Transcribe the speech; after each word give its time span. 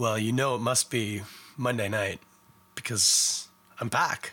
Well, 0.00 0.18
you 0.18 0.32
know 0.32 0.54
it 0.54 0.62
must 0.62 0.90
be 0.90 1.20
Monday 1.58 1.86
night 1.86 2.20
because 2.74 3.48
I'm 3.78 3.88
back. 3.88 4.32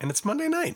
And 0.00 0.10
it's 0.10 0.24
Monday 0.24 0.48
night. 0.48 0.74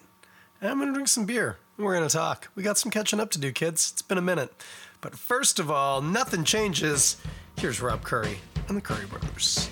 And 0.60 0.70
I'm 0.70 0.78
going 0.78 0.90
to 0.90 0.94
drink 0.94 1.08
some 1.08 1.26
beer. 1.26 1.56
And 1.76 1.84
we're 1.84 1.96
going 1.96 2.08
to 2.08 2.16
talk. 2.16 2.52
We 2.54 2.62
got 2.62 2.78
some 2.78 2.92
catching 2.92 3.18
up 3.18 3.32
to 3.32 3.40
do, 3.40 3.50
kids. 3.50 3.90
It's 3.90 4.02
been 4.02 4.16
a 4.16 4.22
minute. 4.22 4.54
But 5.00 5.16
first 5.16 5.58
of 5.58 5.72
all, 5.72 6.02
nothing 6.02 6.44
changes. 6.44 7.16
Here's 7.58 7.82
Rob 7.82 8.04
Currie 8.04 8.38
and 8.68 8.76
the 8.76 8.80
Currie 8.80 9.06
Brothers. 9.06 9.68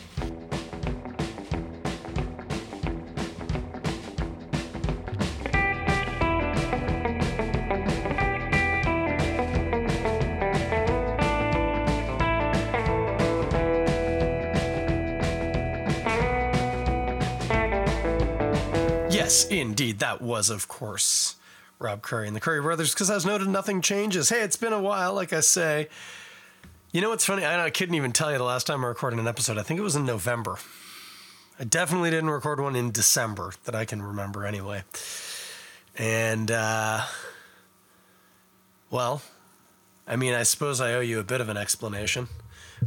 Indeed. 19.60 19.98
That 19.98 20.20
was, 20.22 20.50
of 20.50 20.68
course, 20.68 21.36
Rob 21.78 22.02
Currie 22.02 22.26
and 22.26 22.36
the 22.36 22.40
Currie 22.40 22.62
Brothers, 22.62 22.92
because 22.92 23.10
as 23.10 23.26
noted, 23.26 23.48
nothing 23.48 23.80
changes. 23.82 24.28
Hey, 24.28 24.42
it's 24.42 24.56
been 24.56 24.72
a 24.72 24.80
while, 24.80 25.14
like 25.14 25.32
I 25.32 25.40
say. 25.40 25.88
You 26.92 27.00
know 27.00 27.10
what's 27.10 27.24
funny? 27.24 27.44
I, 27.44 27.66
I 27.66 27.70
couldn't 27.70 27.94
even 27.94 28.12
tell 28.12 28.32
you 28.32 28.38
the 28.38 28.44
last 28.44 28.66
time 28.66 28.84
I 28.84 28.88
recorded 28.88 29.18
an 29.18 29.28
episode. 29.28 29.58
I 29.58 29.62
think 29.62 29.78
it 29.78 29.82
was 29.82 29.96
in 29.96 30.06
November. 30.06 30.58
I 31.60 31.64
definitely 31.64 32.10
didn't 32.10 32.30
record 32.30 32.60
one 32.60 32.76
in 32.76 32.92
December 32.92 33.52
that 33.64 33.74
I 33.74 33.84
can 33.84 34.00
remember 34.00 34.46
anyway. 34.46 34.84
And, 35.96 36.50
uh, 36.50 37.02
well, 38.90 39.22
I 40.06 40.16
mean, 40.16 40.34
I 40.34 40.44
suppose 40.44 40.80
I 40.80 40.94
owe 40.94 41.00
you 41.00 41.18
a 41.18 41.24
bit 41.24 41.40
of 41.40 41.48
an 41.48 41.56
explanation. 41.56 42.28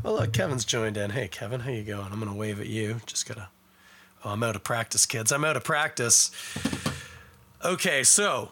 Well, 0.01 0.13
look, 0.13 0.33
Kevin's 0.33 0.65
joined 0.65 0.97
in. 0.97 1.11
Hey, 1.11 1.27
Kevin, 1.27 1.59
how 1.59 1.69
you 1.71 1.83
going? 1.83 2.11
I'm 2.11 2.19
going 2.19 2.31
to 2.31 2.37
wave 2.37 2.59
at 2.59 2.67
you. 2.67 3.01
Just 3.05 3.27
gotta. 3.27 3.49
Oh, 4.23 4.29
I'm 4.29 4.43
out 4.43 4.55
of 4.55 4.63
practice, 4.63 5.05
kids. 5.05 5.31
I'm 5.31 5.43
out 5.43 5.57
of 5.57 5.63
practice. 5.63 6.31
Okay, 7.63 8.03
so, 8.03 8.49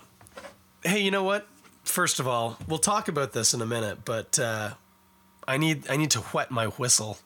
hey, 0.84 1.00
you 1.00 1.12
know 1.12 1.24
what? 1.24 1.48
First 1.84 2.20
of 2.20 2.28
all, 2.28 2.58
we'll 2.68 2.80
talk 2.80 3.08
about 3.08 3.34
this 3.34 3.54
in 3.54 3.62
a 3.62 3.66
minute, 3.66 4.00
but 4.06 4.38
uh, 4.38 4.72
I 5.48 5.58
need 5.58 5.90
I 5.90 5.98
need 5.98 6.12
to 6.12 6.24
wet 6.34 6.52
my 6.52 6.68
whistle. 6.68 7.18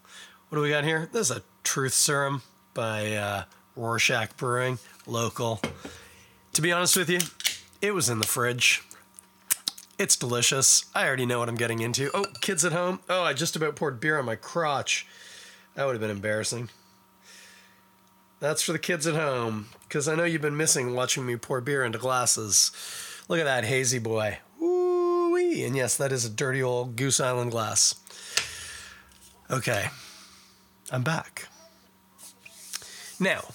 What 0.49 0.57
do 0.57 0.61
we 0.61 0.69
got 0.69 0.83
here? 0.83 1.09
This 1.11 1.29
is 1.29 1.37
a 1.37 1.41
Truth 1.63 1.93
Serum 1.93 2.41
by 2.73 3.13
uh, 3.13 3.43
Rorschach 3.75 4.37
Brewing, 4.37 4.79
local. 5.05 5.59
To 6.53 6.61
be 6.61 6.71
honest 6.71 6.95
with 6.95 7.09
you, 7.09 7.19
it 7.81 7.93
was 7.93 8.09
in 8.09 8.19
the 8.19 8.27
fridge. 8.27 8.83
It's 9.97 10.15
delicious. 10.15 10.85
I 10.95 11.05
already 11.05 11.25
know 11.25 11.39
what 11.39 11.49
I'm 11.49 11.55
getting 11.55 11.79
into. 11.79 12.09
Oh, 12.13 12.25
kids 12.41 12.63
at 12.63 12.71
home. 12.71 12.99
Oh, 13.09 13.23
I 13.23 13.33
just 13.33 13.55
about 13.55 13.75
poured 13.75 13.99
beer 13.99 14.17
on 14.17 14.25
my 14.25 14.35
crotch. 14.35 15.05
That 15.75 15.85
would 15.85 15.93
have 15.93 16.01
been 16.01 16.09
embarrassing. 16.09 16.69
That's 18.43 18.61
for 18.61 18.73
the 18.73 18.79
kids 18.79 19.07
at 19.07 19.15
home, 19.15 19.67
because 19.83 20.09
I 20.09 20.15
know 20.15 20.25
you've 20.25 20.41
been 20.41 20.57
missing 20.57 20.93
watching 20.93 21.25
me 21.25 21.37
pour 21.37 21.61
beer 21.61 21.85
into 21.85 21.97
glasses. 21.97 22.73
Look 23.29 23.39
at 23.39 23.45
that 23.45 23.63
hazy 23.63 23.99
boy. 23.99 24.39
Woo 24.59 25.33
And 25.37 25.77
yes, 25.77 25.95
that 25.95 26.11
is 26.11 26.25
a 26.25 26.29
dirty 26.29 26.61
old 26.61 26.97
Goose 26.97 27.21
Island 27.21 27.51
glass. 27.51 27.95
Okay, 29.49 29.85
I'm 30.91 31.03
back. 31.03 31.47
Now, 33.17 33.45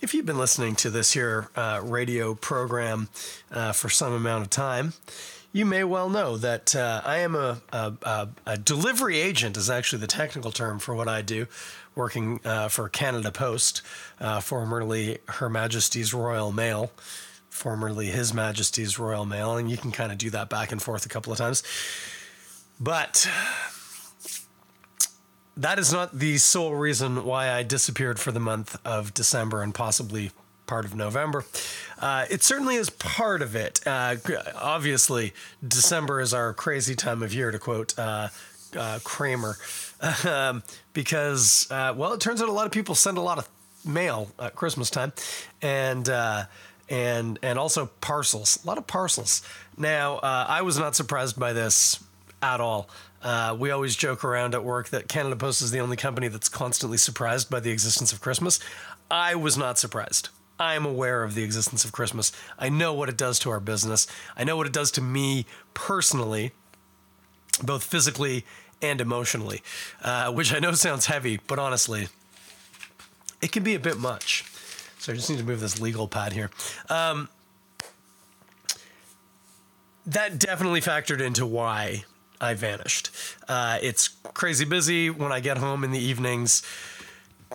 if 0.00 0.14
you've 0.14 0.24
been 0.24 0.38
listening 0.38 0.76
to 0.76 0.88
this 0.88 1.12
here 1.12 1.50
uh, 1.54 1.82
radio 1.84 2.34
program 2.34 3.10
uh, 3.50 3.72
for 3.72 3.90
some 3.90 4.14
amount 4.14 4.44
of 4.44 4.48
time, 4.48 4.94
you 5.52 5.66
may 5.66 5.84
well 5.84 6.08
know 6.08 6.36
that 6.38 6.74
uh, 6.74 7.02
I 7.04 7.18
am 7.18 7.34
a, 7.34 7.60
a, 7.72 8.28
a, 8.46 8.56
delivery 8.56 9.20
agent, 9.20 9.56
is 9.56 9.68
actually 9.68 10.00
the 10.00 10.06
technical 10.06 10.50
term 10.50 10.78
for 10.78 10.94
what 10.94 11.08
I 11.08 11.20
do, 11.20 11.46
working 11.94 12.40
uh, 12.44 12.68
for 12.68 12.88
Canada 12.88 13.30
Post, 13.30 13.82
uh, 14.18 14.40
formerly 14.40 15.18
Her 15.28 15.50
Majesty's 15.50 16.14
Royal 16.14 16.52
Mail, 16.52 16.90
formerly 17.50 18.06
His 18.06 18.32
Majesty's 18.32 18.98
Royal 18.98 19.26
Mail, 19.26 19.56
and 19.56 19.70
you 19.70 19.76
can 19.76 19.92
kind 19.92 20.10
of 20.10 20.16
do 20.16 20.30
that 20.30 20.48
back 20.48 20.72
and 20.72 20.80
forth 20.82 21.04
a 21.04 21.10
couple 21.10 21.32
of 21.32 21.38
times. 21.38 21.62
But 22.80 23.28
that 25.56 25.78
is 25.78 25.92
not 25.92 26.18
the 26.18 26.38
sole 26.38 26.74
reason 26.74 27.24
why 27.24 27.52
I 27.52 27.62
disappeared 27.62 28.18
for 28.18 28.32
the 28.32 28.40
month 28.40 28.78
of 28.86 29.12
December 29.12 29.62
and 29.62 29.74
possibly 29.74 30.30
part 30.72 30.86
of 30.86 30.94
November. 30.94 31.44
Uh, 31.98 32.24
it 32.30 32.42
certainly 32.42 32.76
is 32.76 32.88
part 32.88 33.42
of 33.42 33.54
it. 33.54 33.86
Uh, 33.86 34.16
obviously, 34.58 35.34
December 35.66 36.18
is 36.18 36.32
our 36.32 36.54
crazy 36.54 36.94
time 36.94 37.22
of 37.22 37.34
year, 37.34 37.50
to 37.50 37.58
quote 37.58 37.98
uh, 37.98 38.28
uh 38.74 38.98
Kramer, 39.04 39.58
um, 40.26 40.62
because, 40.94 41.70
uh, 41.70 41.92
well, 41.94 42.14
it 42.14 42.20
turns 42.20 42.40
out 42.40 42.48
a 42.48 42.52
lot 42.52 42.64
of 42.64 42.72
people 42.72 42.94
send 42.94 43.18
a 43.18 43.20
lot 43.20 43.36
of 43.36 43.46
mail 43.84 44.28
at 44.38 44.54
Christmas 44.54 44.88
time, 44.88 45.12
and 45.60 46.08
uh, 46.08 46.44
and 46.88 47.38
and 47.42 47.58
also 47.58 47.90
parcels, 48.00 48.58
a 48.64 48.66
lot 48.66 48.78
of 48.78 48.86
parcels. 48.86 49.42
Now, 49.76 50.20
I 50.22 50.62
was 50.62 50.78
not 50.78 50.96
surprised 50.96 51.38
by 51.38 51.52
this 51.52 52.02
at 52.40 52.62
all. 52.62 52.88
Uh, 53.22 53.54
we 53.58 53.70
always 53.70 53.94
joke 53.94 54.24
around 54.24 54.54
at 54.54 54.64
work 54.64 54.88
that 54.88 55.06
Canada 55.06 55.36
Post 55.36 55.60
is 55.60 55.70
the 55.70 55.80
only 55.80 55.98
company 55.98 56.28
that's 56.28 56.48
constantly 56.48 56.96
surprised 56.96 57.50
by 57.50 57.60
the 57.60 57.70
existence 57.70 58.10
of 58.10 58.22
Christmas. 58.22 58.58
I 59.10 59.34
was 59.34 59.58
not 59.58 59.78
surprised. 59.78 60.30
I 60.62 60.74
am 60.74 60.86
aware 60.86 61.24
of 61.24 61.34
the 61.34 61.42
existence 61.42 61.84
of 61.84 61.90
Christmas. 61.90 62.30
I 62.56 62.68
know 62.68 62.94
what 62.94 63.08
it 63.08 63.16
does 63.16 63.40
to 63.40 63.50
our 63.50 63.58
business. 63.58 64.06
I 64.36 64.44
know 64.44 64.56
what 64.56 64.66
it 64.68 64.72
does 64.72 64.92
to 64.92 65.00
me 65.00 65.44
personally, 65.74 66.52
both 67.60 67.82
physically 67.82 68.44
and 68.80 69.00
emotionally, 69.00 69.60
uh, 70.02 70.30
which 70.30 70.54
I 70.54 70.60
know 70.60 70.70
sounds 70.72 71.06
heavy, 71.06 71.40
but 71.48 71.58
honestly, 71.58 72.08
it 73.40 73.50
can 73.50 73.64
be 73.64 73.74
a 73.74 73.80
bit 73.80 73.98
much. 73.98 74.44
So 75.00 75.12
I 75.12 75.16
just 75.16 75.28
need 75.28 75.40
to 75.40 75.44
move 75.44 75.58
this 75.58 75.80
legal 75.80 76.06
pad 76.06 76.32
here. 76.32 76.48
Um, 76.88 77.28
that 80.06 80.38
definitely 80.38 80.80
factored 80.80 81.20
into 81.20 81.44
why 81.44 82.04
I 82.40 82.54
vanished. 82.54 83.10
Uh, 83.48 83.78
it's 83.82 84.08
crazy 84.32 84.64
busy 84.64 85.10
when 85.10 85.32
I 85.32 85.40
get 85.40 85.58
home 85.58 85.82
in 85.82 85.90
the 85.90 85.98
evenings. 85.98 86.62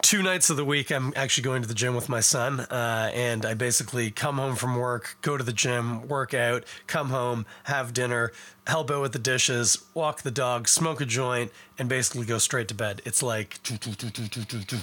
Two 0.01 0.23
nights 0.23 0.49
of 0.49 0.57
the 0.57 0.65
week, 0.65 0.91
I'm 0.91 1.11
actually 1.15 1.43
going 1.43 1.61
to 1.61 1.67
the 1.67 1.73
gym 1.73 1.95
with 1.95 2.07
my 2.07 2.19
son, 2.19 2.61
uh, 2.61 3.11
and 3.13 3.45
I 3.45 3.53
basically 3.53 4.11
come 4.11 4.37
home 4.37 4.55
from 4.55 4.75
work, 4.75 5.17
go 5.21 5.37
to 5.37 5.43
the 5.43 5.53
gym, 5.53 6.07
work 6.07 6.33
out, 6.33 6.63
come 6.87 7.09
home, 7.09 7.45
have 7.63 7.93
dinner, 7.93 8.31
help 8.67 8.91
out 8.91 9.01
with 9.01 9.13
the 9.13 9.19
dishes, 9.19 9.85
walk 9.93 10.21
the 10.21 10.31
dog, 10.31 10.67
smoke 10.67 11.01
a 11.01 11.05
joint, 11.05 11.51
and 11.77 11.89
basically 11.89 12.25
go 12.25 12.37
straight 12.37 12.67
to 12.69 12.75
bed. 12.75 13.01
It's 13.05 13.21
like 13.23 13.59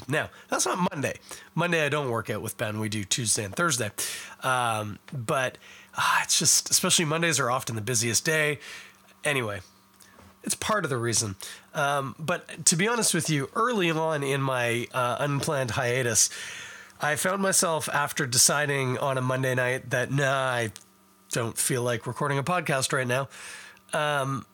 now 0.08 0.30
that's 0.48 0.66
not 0.66 0.88
Monday. 0.92 1.18
Monday 1.54 1.84
I 1.84 1.88
don't 1.88 2.10
work 2.10 2.30
out 2.30 2.42
with 2.42 2.56
Ben. 2.56 2.78
We 2.78 2.88
do 2.88 3.04
Tuesday 3.04 3.44
and 3.44 3.54
Thursday, 3.54 3.90
um, 4.42 4.98
but 5.12 5.58
uh, 5.96 6.20
it's 6.22 6.38
just 6.38 6.70
especially 6.70 7.04
Mondays 7.04 7.38
are 7.40 7.50
often 7.50 7.76
the 7.76 7.82
busiest 7.82 8.24
day. 8.24 8.58
Anyway, 9.24 9.60
it's 10.44 10.54
part 10.54 10.84
of 10.84 10.90
the 10.90 10.96
reason. 10.96 11.36
Um, 11.74 12.14
but 12.18 12.66
to 12.66 12.76
be 12.76 12.86
honest 12.86 13.14
with 13.14 13.28
you, 13.30 13.50
early 13.54 13.90
on 13.90 14.22
in 14.22 14.40
my 14.40 14.86
uh, 14.92 15.16
unplanned 15.20 15.72
hiatus, 15.72 16.30
I 17.00 17.16
found 17.16 17.42
myself 17.42 17.88
after 17.88 18.26
deciding 18.26 18.98
on 18.98 19.18
a 19.18 19.22
Monday 19.22 19.54
night 19.54 19.90
that 19.90 20.10
nah, 20.10 20.32
I 20.32 20.70
don't 21.32 21.56
feel 21.58 21.82
like 21.82 22.06
recording 22.06 22.38
a 22.38 22.44
podcast 22.44 22.92
right 22.92 23.06
now. 23.06 23.28
Um, 23.92 24.46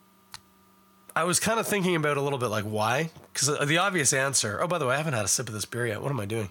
I 1.15 1.25
was 1.25 1.39
kind 1.39 1.59
of 1.59 1.67
thinking 1.67 1.95
about 1.95 2.17
a 2.17 2.21
little 2.21 2.39
bit 2.39 2.47
like 2.47 2.63
why, 2.63 3.11
because 3.33 3.67
the 3.67 3.77
obvious 3.77 4.13
answer. 4.13 4.59
Oh, 4.61 4.67
by 4.67 4.77
the 4.77 4.87
way, 4.87 4.95
I 4.95 4.97
haven't 4.97 5.13
had 5.13 5.25
a 5.25 5.27
sip 5.27 5.47
of 5.47 5.53
this 5.53 5.65
beer 5.65 5.87
yet. 5.87 6.01
What 6.01 6.11
am 6.11 6.19
I 6.19 6.25
doing? 6.25 6.49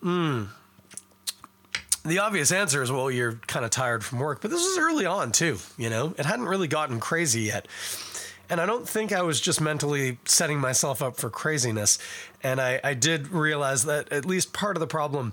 Hmm 0.00 0.44
the 2.04 2.18
obvious 2.18 2.52
answer 2.52 2.82
is 2.82 2.90
well 2.90 3.10
you're 3.10 3.34
kind 3.46 3.64
of 3.64 3.70
tired 3.70 4.04
from 4.04 4.18
work 4.18 4.40
but 4.40 4.50
this 4.50 4.60
was 4.60 4.78
early 4.78 5.06
on 5.06 5.32
too 5.32 5.58
you 5.76 5.90
know? 5.90 6.14
It 6.18 6.26
hadn't 6.26 6.46
really 6.46 6.68
gotten 6.68 7.00
crazy 7.00 7.42
yet. 7.42 7.68
And 8.48 8.60
i 8.60 8.66
don't 8.66 8.88
think 8.88 9.12
i 9.12 9.22
was 9.22 9.40
just 9.40 9.60
mentally 9.60 10.18
setting 10.24 10.58
myself 10.58 11.02
up 11.02 11.16
for 11.16 11.30
craziness. 11.30 11.98
And 12.42 12.60
i, 12.60 12.80
I 12.82 12.94
did 12.94 13.28
realize 13.28 13.84
that 13.84 14.12
at 14.12 14.24
least 14.24 14.52
part 14.52 14.76
of 14.76 14.80
the 14.80 14.86
problem 14.86 15.32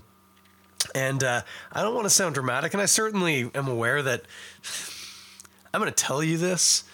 and 0.94 1.24
uh, 1.24 1.42
i 1.72 1.82
don't 1.82 1.94
want 1.94 2.04
to 2.06 2.10
sound 2.10 2.34
dramatic 2.34 2.72
and 2.72 2.82
i 2.82 2.86
certainly 2.86 3.50
am 3.54 3.68
aware 3.68 4.02
that 4.02 4.22
i'm 5.74 5.80
going 5.80 5.92
to 5.92 6.04
tell 6.04 6.22
you 6.22 6.38
this. 6.38 6.84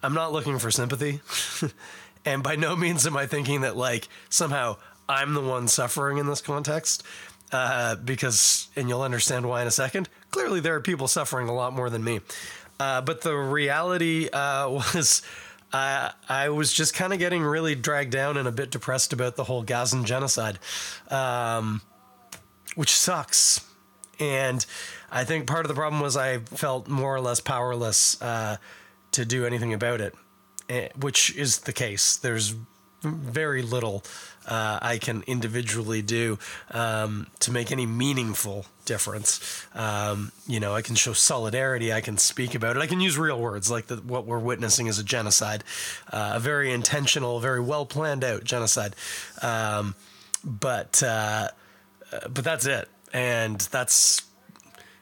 I'm 0.00 0.14
not 0.14 0.32
looking 0.32 0.60
for 0.60 0.70
sympathy. 0.70 1.20
And 2.24 2.42
by 2.42 2.56
no 2.56 2.76
means 2.76 3.06
am 3.06 3.16
i 3.16 3.26
thinking 3.26 3.62
that 3.62 3.76
like 3.76 4.08
somehow 4.28 4.76
i'm 5.08 5.32
the 5.32 5.40
one 5.40 5.66
suffering 5.66 6.18
in 6.18 6.26
this 6.26 6.42
context 6.42 7.02
uh, 7.52 7.96
because, 7.96 8.68
and 8.76 8.88
you'll 8.88 9.02
understand 9.02 9.48
why 9.48 9.62
in 9.62 9.66
a 9.66 9.72
second. 9.72 10.08
Clearly, 10.30 10.60
there 10.60 10.74
are 10.74 10.80
people 10.80 11.08
suffering 11.08 11.48
a 11.48 11.54
lot 11.54 11.72
more 11.72 11.90
than 11.90 12.04
me. 12.04 12.20
Uh, 12.78 13.00
but 13.00 13.22
the 13.22 13.34
reality 13.36 14.28
uh, 14.32 14.68
was, 14.94 15.22
I 15.72 16.48
was 16.50 16.72
just 16.72 16.94
kind 16.94 17.12
of 17.12 17.18
getting 17.18 17.42
really 17.42 17.74
dragged 17.74 18.12
down 18.12 18.36
and 18.36 18.48
a 18.48 18.52
bit 18.52 18.70
depressed 18.70 19.12
about 19.12 19.36
the 19.36 19.44
whole 19.44 19.62
Gazan 19.62 20.04
genocide, 20.04 20.58
um, 21.10 21.82
which 22.74 22.90
sucks. 22.90 23.64
And 24.20 24.64
I 25.10 25.24
think 25.24 25.46
part 25.46 25.64
of 25.64 25.68
the 25.68 25.74
problem 25.74 26.02
was 26.02 26.16
I 26.16 26.38
felt 26.38 26.88
more 26.88 27.14
or 27.14 27.20
less 27.20 27.40
powerless 27.40 28.20
uh, 28.20 28.56
to 29.12 29.24
do 29.24 29.46
anything 29.46 29.72
about 29.72 30.00
it, 30.00 30.14
eh, 30.68 30.88
which 31.00 31.34
is 31.36 31.60
the 31.60 31.72
case. 31.72 32.16
There's 32.16 32.54
very 33.02 33.62
little 33.62 34.02
uh, 34.48 34.78
I 34.82 34.98
can 34.98 35.22
individually 35.26 36.02
do 36.02 36.38
um, 36.72 37.26
to 37.40 37.52
make 37.52 37.70
any 37.70 37.86
meaningful 37.86 38.66
difference. 38.84 39.64
Um, 39.74 40.32
you 40.46 40.58
know, 40.58 40.74
I 40.74 40.82
can 40.82 40.94
show 40.94 41.12
solidarity. 41.12 41.92
I 41.92 42.00
can 42.00 42.16
speak 42.16 42.54
about 42.54 42.76
it. 42.76 42.80
I 42.80 42.86
can 42.86 43.00
use 43.00 43.18
real 43.18 43.38
words 43.38 43.70
like 43.70 43.86
the, 43.86 43.96
what 43.96 44.24
we're 44.26 44.38
witnessing 44.38 44.86
is 44.86 44.98
a 44.98 45.04
genocide, 45.04 45.62
uh, 46.12 46.32
a 46.34 46.40
very 46.40 46.72
intentional, 46.72 47.38
very 47.40 47.60
well 47.60 47.84
planned 47.86 48.24
out 48.24 48.42
genocide. 48.44 48.96
Um, 49.42 49.94
but 50.44 51.02
uh, 51.02 51.48
but 52.10 52.44
that's 52.44 52.64
it, 52.64 52.88
and 53.12 53.60
that's 53.60 54.22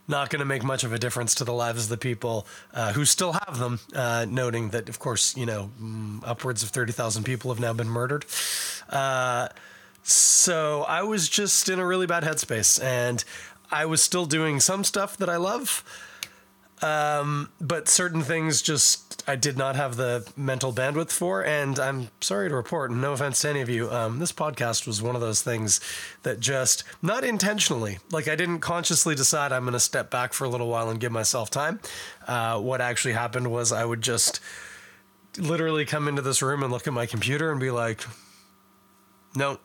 not 0.08 0.31
going 0.31 0.41
to 0.41 0.47
make 0.47 0.62
much 0.62 0.85
of 0.85 0.93
a 0.93 0.99
difference 0.99 1.35
to 1.37 1.44
the 1.44 1.53
lives 1.53 1.85
of 1.85 1.88
the 1.88 1.97
people 1.97 2.47
uh, 2.75 2.93
who 2.93 3.05
still 3.05 3.32
have 3.32 3.58
them. 3.58 3.81
Uh, 3.94 4.26
noting 4.29 4.70
that, 4.70 4.88
of 4.88 4.99
course, 4.99 5.37
you 5.37 5.47
know, 5.47 5.70
mm, 5.81 6.23
upwards 6.25 6.62
of 6.62 6.70
thirty 6.70 6.93
thousand 6.93 7.25
people 7.25 7.50
have 7.50 7.61
now 7.61 7.73
been 7.73 7.88
murdered. 7.88 8.25
Uh, 8.88 9.49
so 10.03 10.85
I 10.85 11.03
was 11.03 11.29
just 11.29 11.69
in 11.69 11.79
a 11.79 11.87
really 11.87 12.06
bad 12.06 12.23
headspace, 12.23 12.82
and 12.82 13.25
I 13.70 13.87
was 13.87 14.03
still 14.03 14.26
doing 14.26 14.61
some 14.61 14.85
stuff 14.85 15.17
that 15.17 15.29
I 15.29 15.37
love. 15.37 15.82
Um, 16.82 17.50
but 17.58 17.88
certain 17.88 18.20
things 18.23 18.61
just 18.61 19.25
I 19.26 19.34
did 19.34 19.56
not 19.56 19.76
have 19.76 19.96
the 19.96 20.31
mental 20.37 20.73
bandwidth 20.73 21.11
for, 21.11 21.43
and 21.43 21.78
I'm 21.78 22.08
sorry 22.20 22.50
to 22.50 22.55
report, 22.55 22.90
no 22.90 23.12
offense 23.12 23.40
to 23.40 23.49
any 23.49 23.61
of 23.62 23.70
you, 23.70 23.90
um, 23.90 24.19
this 24.19 24.31
podcast 24.32 24.87
was 24.87 25.00
one 25.00 25.14
of 25.14 25.23
those 25.23 25.40
things 25.40 25.81
that 26.23 26.38
just 26.38 26.84
not 27.00 27.25
intentionally, 27.25 27.99
like 28.11 28.28
I 28.28 28.37
didn't 28.37 28.61
consciously 28.61 29.14
decide 29.14 29.52
I'm 29.52 29.62
going 29.62 29.73
to 29.73 29.81
step 29.81 30.11
back 30.11 30.34
for 30.34 30.44
a 30.44 30.49
little 30.50 30.69
while 30.69 30.90
and 30.90 31.00
give 31.00 31.12
myself 31.12 31.49
time. 31.49 31.81
Uh, 32.28 32.61
what 32.61 32.82
actually 32.82 33.14
happened 33.14 33.50
was 33.50 33.73
I 33.73 33.84
would 33.84 34.02
just 34.02 34.40
literally 35.38 35.87
come 35.87 36.08
into 36.08 36.23
this 36.23 36.43
room 36.43 36.62
and 36.62 36.70
look 36.70 36.87
at 36.87 36.93
my 36.93 37.06
computer 37.06 37.50
and 37.50 37.58
be 37.58 37.70
like, 37.70 38.05
no, 39.34 39.58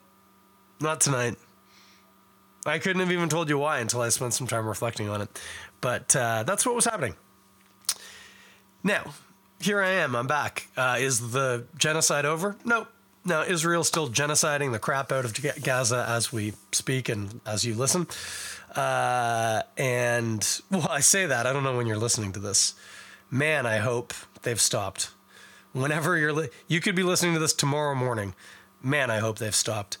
not 0.80 1.00
tonight. 1.00 1.36
I 2.64 2.78
couldn't 2.78 3.00
have 3.00 3.12
even 3.12 3.28
told 3.28 3.48
you 3.48 3.58
why 3.58 3.80
until 3.80 4.00
I 4.00 4.08
spent 4.08 4.34
some 4.34 4.46
time 4.46 4.66
reflecting 4.66 5.08
on 5.08 5.20
it. 5.20 5.40
But 5.82 6.16
uh, 6.16 6.44
that's 6.44 6.64
what 6.64 6.74
was 6.74 6.86
happening. 6.86 7.16
Now, 8.82 9.12
here 9.60 9.82
I 9.82 9.90
am. 9.90 10.16
I'm 10.16 10.26
back. 10.26 10.68
Uh, 10.76 10.96
is 10.98 11.32
the 11.32 11.66
genocide 11.76 12.24
over? 12.24 12.56
No. 12.64 12.86
Now, 13.24 13.42
Israel's 13.42 13.88
still 13.88 14.08
genociding 14.08 14.72
the 14.72 14.78
crap 14.78 15.12
out 15.12 15.24
of 15.24 15.36
Gaza 15.62 16.06
as 16.08 16.32
we 16.32 16.54
speak 16.72 17.08
and 17.08 17.40
as 17.46 17.64
you 17.64 17.74
listen. 17.74 18.06
Uh, 18.74 19.62
and, 19.76 20.60
well, 20.70 20.88
I 20.90 21.00
say 21.00 21.26
that. 21.26 21.46
I 21.46 21.52
don't 21.52 21.62
know 21.62 21.76
when 21.76 21.86
you're 21.86 21.98
listening 21.98 22.32
to 22.32 22.40
this. 22.40 22.74
Man, 23.30 23.66
I 23.66 23.76
hope 23.78 24.14
they've 24.42 24.60
stopped. 24.60 25.10
Whenever 25.72 26.16
you're, 26.16 26.32
li- 26.32 26.48
you 26.66 26.80
could 26.80 26.96
be 26.96 27.04
listening 27.04 27.34
to 27.34 27.40
this 27.40 27.52
tomorrow 27.52 27.94
morning. 27.94 28.34
Man, 28.82 29.10
I 29.10 29.18
hope 29.18 29.38
they've 29.38 29.54
stopped. 29.54 29.98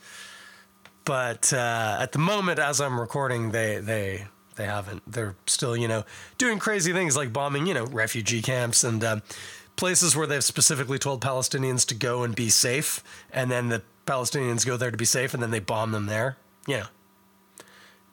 But 1.04 1.52
uh, 1.52 1.98
at 2.00 2.12
the 2.12 2.18
moment, 2.18 2.58
as 2.58 2.80
I'm 2.80 2.98
recording, 2.98 3.52
they, 3.52 3.78
they, 3.78 4.26
they 4.62 4.68
haven't. 4.68 5.02
They're 5.10 5.34
still, 5.46 5.76
you 5.76 5.88
know, 5.88 6.04
doing 6.38 6.60
crazy 6.60 6.92
things 6.92 7.16
like 7.16 7.32
bombing, 7.32 7.66
you 7.66 7.74
know, 7.74 7.84
refugee 7.86 8.42
camps 8.42 8.84
and 8.84 9.02
uh, 9.02 9.20
places 9.74 10.14
where 10.14 10.26
they've 10.26 10.44
specifically 10.44 11.00
told 11.00 11.20
Palestinians 11.20 11.84
to 11.88 11.96
go 11.96 12.22
and 12.22 12.36
be 12.36 12.48
safe, 12.48 13.02
and 13.32 13.50
then 13.50 13.70
the 13.70 13.82
Palestinians 14.06 14.64
go 14.64 14.76
there 14.76 14.92
to 14.92 14.96
be 14.96 15.04
safe, 15.04 15.34
and 15.34 15.42
then 15.42 15.50
they 15.50 15.58
bomb 15.58 15.90
them 15.90 16.06
there. 16.06 16.36
You 16.68 16.76
know, 16.76 16.86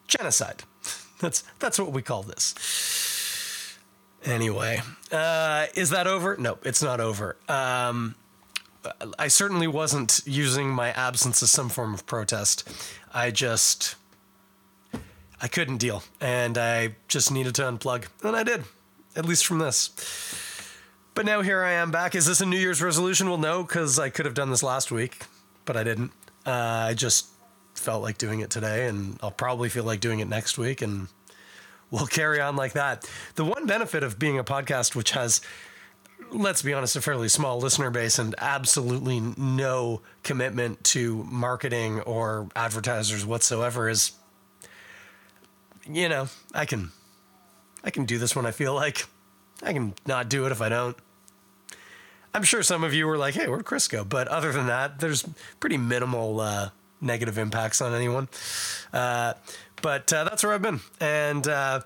genocide. 0.08 0.64
That's 1.20 1.44
that's 1.60 1.78
what 1.78 1.92
we 1.92 2.02
call 2.02 2.24
this. 2.24 3.78
Anyway, 4.24 4.82
uh, 5.12 5.66
is 5.76 5.90
that 5.90 6.08
over? 6.08 6.38
No, 6.38 6.58
it's 6.64 6.82
not 6.82 7.02
over. 7.02 7.36
Um, 7.50 8.16
I 9.20 9.28
certainly 9.28 9.68
wasn't 9.68 10.22
using 10.26 10.70
my 10.70 10.92
absence 10.92 11.44
as 11.44 11.52
some 11.52 11.68
form 11.68 11.94
of 11.94 12.06
protest. 12.06 12.68
I 13.14 13.32
just 13.32 13.96
I 15.42 15.48
couldn't 15.48 15.78
deal, 15.78 16.04
and 16.20 16.58
I 16.58 16.96
just 17.08 17.32
needed 17.32 17.56
to 17.56 17.62
unplug, 17.64 18.06
and 18.24 18.36
I 18.36 18.44
did, 18.44 18.64
at 19.16 19.26
least 19.26 19.46
from 19.46 19.60
this. 19.60 19.92
But 21.14 21.26
now 21.26 21.42
here 21.42 21.64
I 21.64 21.74
am 21.74 21.92
back. 21.92 22.16
Is 22.16 22.26
this 22.26 22.42
a 22.42 22.46
New 22.46 22.58
Year's 22.58 22.82
resolution? 22.82 23.30
Well, 23.30 23.38
no, 23.38 23.64
because 23.64 24.00
I 24.00 24.10
could 24.10 24.26
have 24.26 24.36
done 24.36 24.50
this 24.50 24.64
last 24.64 24.92
week, 24.92 25.24
but 25.66 25.78
I 25.78 25.84
didn't. 25.84 26.12
Uh, 26.46 26.52
I 26.90 26.94
just 26.94 27.28
felt 27.74 28.02
like 28.04 28.18
doing 28.18 28.42
it 28.42 28.50
today, 28.50 28.88
and 28.88 29.18
I'll 29.22 29.32
probably 29.32 29.70
feel 29.70 29.84
like 29.84 30.00
doing 30.02 30.20
it 30.20 30.28
next 30.28 30.58
week, 30.58 30.82
and 30.82 31.08
we'll 31.90 32.08
carry 32.20 32.42
on 32.42 32.56
like 32.56 32.74
that. 32.74 33.10
The 33.36 33.46
one 33.46 33.66
benefit 33.66 34.04
of 34.04 34.20
being 34.20 34.38
a 34.38 34.44
podcast 34.44 34.96
which 34.96 35.12
has 35.12 35.42
let's 36.32 36.62
be 36.62 36.74
honest, 36.74 36.96
a 36.96 37.02
fairly 37.02 37.28
small 37.28 37.60
listener 37.60 37.90
base 37.90 38.20
and 38.20 38.36
absolutely 38.38 39.20
no 39.38 40.02
commitment 40.24 40.84
to 40.84 41.24
marketing 41.24 42.02
or 42.02 42.48
advertisers 42.56 43.26
whatsoever 43.26 43.90
is 43.90 44.12
you 45.92 46.10
know, 46.10 46.28
I 46.54 46.66
can 46.66 46.92
I 47.84 47.90
can 47.90 48.06
do 48.06 48.18
this 48.18 48.36
when 48.36 48.46
I 48.46 48.52
feel 48.52 48.74
like. 48.74 49.06
I 49.62 49.74
can 49.74 49.94
not 50.06 50.30
do 50.30 50.46
it 50.46 50.52
if 50.52 50.62
I 50.62 50.70
don't. 50.70 50.96
I'm 52.34 52.44
sure 52.44 52.62
some 52.64 52.84
of 52.84 52.94
you 52.94 53.08
were 53.08 53.18
like, 53.18 53.34
"Hey, 53.34 53.48
where'd 53.48 53.66
Chris 53.66 53.88
go?" 53.88 54.04
But 54.04 54.28
other 54.28 54.52
than 54.52 54.68
that, 54.68 55.00
there's 55.00 55.28
pretty 55.60 55.78
minimal 55.78 56.40
uh, 56.40 56.70
negative 57.02 57.38
impacts 57.38 57.82
on 57.82 57.94
anyone. 57.94 58.28
Uh, 58.94 59.34
but 59.82 60.12
uh, 60.14 60.26
that's 60.26 60.44
where 60.44 60.54
I've 60.54 60.62
been, 60.62 60.82
and 61.00 61.48
uh, 61.48 61.82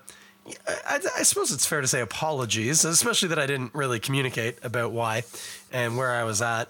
I, 0.66 1.00
I, 1.16 1.22
suppose 1.22 1.52
it's 1.52 1.64
fair 1.64 1.80
to 1.80 1.86
say 1.86 2.00
apologies, 2.00 2.84
especially 2.84 3.28
that 3.28 3.38
I 3.38 3.46
didn't 3.46 3.74
really 3.74 4.00
communicate 4.00 4.58
about 4.62 4.92
why 4.92 5.22
and 5.72 5.96
where 5.96 6.10
I 6.10 6.24
was 6.24 6.42
at. 6.42 6.68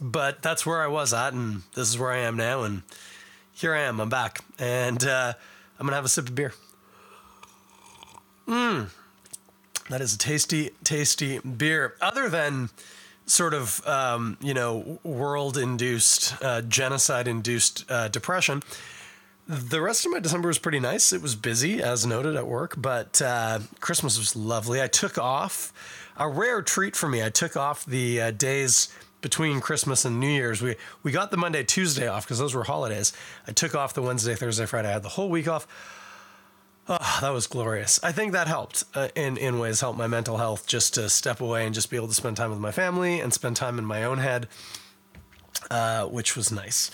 But 0.00 0.42
that's 0.42 0.66
where 0.66 0.82
I 0.82 0.86
was 0.86 1.12
at, 1.12 1.32
and 1.32 1.62
this 1.74 1.88
is 1.88 1.98
where 1.98 2.10
I 2.10 2.18
am 2.18 2.36
now, 2.36 2.62
and 2.62 2.82
here 3.52 3.74
I 3.74 3.80
am. 3.80 4.00
I'm 4.00 4.08
back, 4.08 4.40
and 4.58 5.02
uh, 5.04 5.34
I'm 5.78 5.86
gonna 5.86 5.96
have 5.96 6.04
a 6.04 6.08
sip 6.08 6.28
of 6.28 6.34
beer. 6.34 6.54
Mmm. 8.46 8.90
That 9.90 10.00
is 10.00 10.14
a 10.14 10.18
tasty, 10.18 10.70
tasty 10.82 11.38
beer. 11.40 11.94
Other 12.00 12.28
than 12.28 12.70
sort 13.26 13.54
of, 13.54 13.86
um, 13.86 14.38
you 14.40 14.54
know, 14.54 14.98
world 15.02 15.58
induced, 15.58 16.34
uh, 16.42 16.62
genocide 16.62 17.28
induced 17.28 17.90
uh, 17.90 18.08
depression, 18.08 18.62
the 19.46 19.82
rest 19.82 20.06
of 20.06 20.12
my 20.12 20.20
December 20.20 20.48
was 20.48 20.58
pretty 20.58 20.80
nice. 20.80 21.12
It 21.12 21.20
was 21.20 21.34
busy, 21.34 21.82
as 21.82 22.06
noted 22.06 22.34
at 22.34 22.46
work, 22.46 22.74
but 22.78 23.20
uh, 23.20 23.60
Christmas 23.80 24.18
was 24.18 24.34
lovely. 24.34 24.80
I 24.80 24.86
took 24.86 25.18
off 25.18 25.72
a 26.16 26.28
rare 26.28 26.62
treat 26.62 26.96
for 26.96 27.08
me. 27.08 27.22
I 27.22 27.28
took 27.28 27.56
off 27.56 27.84
the 27.84 28.22
uh, 28.22 28.30
days 28.30 28.88
between 29.24 29.58
Christmas 29.58 30.04
and 30.04 30.20
New 30.20 30.28
Year's. 30.28 30.60
We 30.60 30.76
we 31.02 31.10
got 31.10 31.30
the 31.30 31.38
Monday, 31.38 31.64
Tuesday 31.64 32.06
off 32.06 32.26
because 32.26 32.38
those 32.38 32.54
were 32.54 32.64
holidays. 32.64 33.14
I 33.48 33.52
took 33.52 33.74
off 33.74 33.94
the 33.94 34.02
Wednesday, 34.02 34.34
Thursday, 34.34 34.66
Friday. 34.66 34.90
I 34.90 34.92
had 34.92 35.02
the 35.02 35.08
whole 35.08 35.30
week 35.30 35.48
off. 35.48 35.66
Oh, 36.86 37.18
that 37.22 37.30
was 37.30 37.46
glorious. 37.46 37.98
I 38.04 38.12
think 38.12 38.32
that 38.32 38.48
helped 38.48 38.84
uh, 38.94 39.08
in 39.14 39.38
in 39.38 39.58
ways 39.58 39.80
helped 39.80 39.98
my 39.98 40.06
mental 40.06 40.36
health 40.36 40.66
just 40.66 40.92
to 40.94 41.08
step 41.08 41.40
away 41.40 41.64
and 41.64 41.74
just 41.74 41.88
be 41.90 41.96
able 41.96 42.08
to 42.08 42.14
spend 42.14 42.36
time 42.36 42.50
with 42.50 42.58
my 42.58 42.70
family 42.70 43.18
and 43.18 43.32
spend 43.32 43.56
time 43.56 43.78
in 43.78 43.86
my 43.86 44.04
own 44.04 44.18
head, 44.18 44.46
uh, 45.70 46.04
which 46.04 46.36
was 46.36 46.52
nice. 46.52 46.90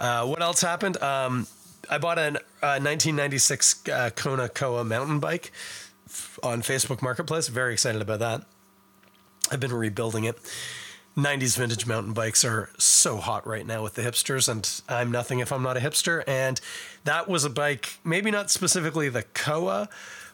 Uh, 0.00 0.24
what 0.24 0.40
else 0.40 0.62
happened? 0.62 0.96
Um, 1.02 1.46
I 1.90 1.98
bought 1.98 2.18
a 2.18 2.40
1996 2.62 3.86
uh, 3.90 4.08
Kona 4.16 4.48
Koa 4.48 4.84
mountain 4.84 5.20
bike 5.20 5.52
on 6.42 6.62
Facebook 6.62 7.02
Marketplace. 7.02 7.48
Very 7.48 7.74
excited 7.74 8.00
about 8.00 8.20
that. 8.20 8.46
I've 9.52 9.60
been 9.60 9.74
rebuilding 9.74 10.24
it. 10.24 10.38
90s 11.16 11.56
vintage 11.56 11.86
mountain 11.86 12.12
bikes 12.12 12.44
are 12.44 12.70
so 12.76 13.18
hot 13.18 13.46
right 13.46 13.66
now 13.66 13.82
with 13.82 13.94
the 13.94 14.02
hipsters, 14.02 14.48
and 14.48 14.82
I'm 14.88 15.12
nothing 15.12 15.38
if 15.38 15.52
I'm 15.52 15.62
not 15.62 15.76
a 15.76 15.80
hipster. 15.80 16.24
And 16.26 16.60
that 17.04 17.28
was 17.28 17.44
a 17.44 17.50
bike, 17.50 17.98
maybe 18.02 18.30
not 18.32 18.50
specifically 18.50 19.08
the 19.08 19.22
Koa, 19.22 19.88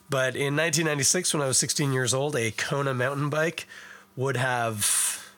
but 0.09 0.35
in 0.35 0.57
1996, 0.57 1.35
when 1.35 1.43
I 1.43 1.47
was 1.47 1.59
16 1.59 1.93
years 1.93 2.15
old, 2.15 2.35
a 2.35 2.51
Kona 2.51 2.95
mountain 2.95 3.29
bike 3.29 3.67
would 4.17 4.37
have. 4.37 5.31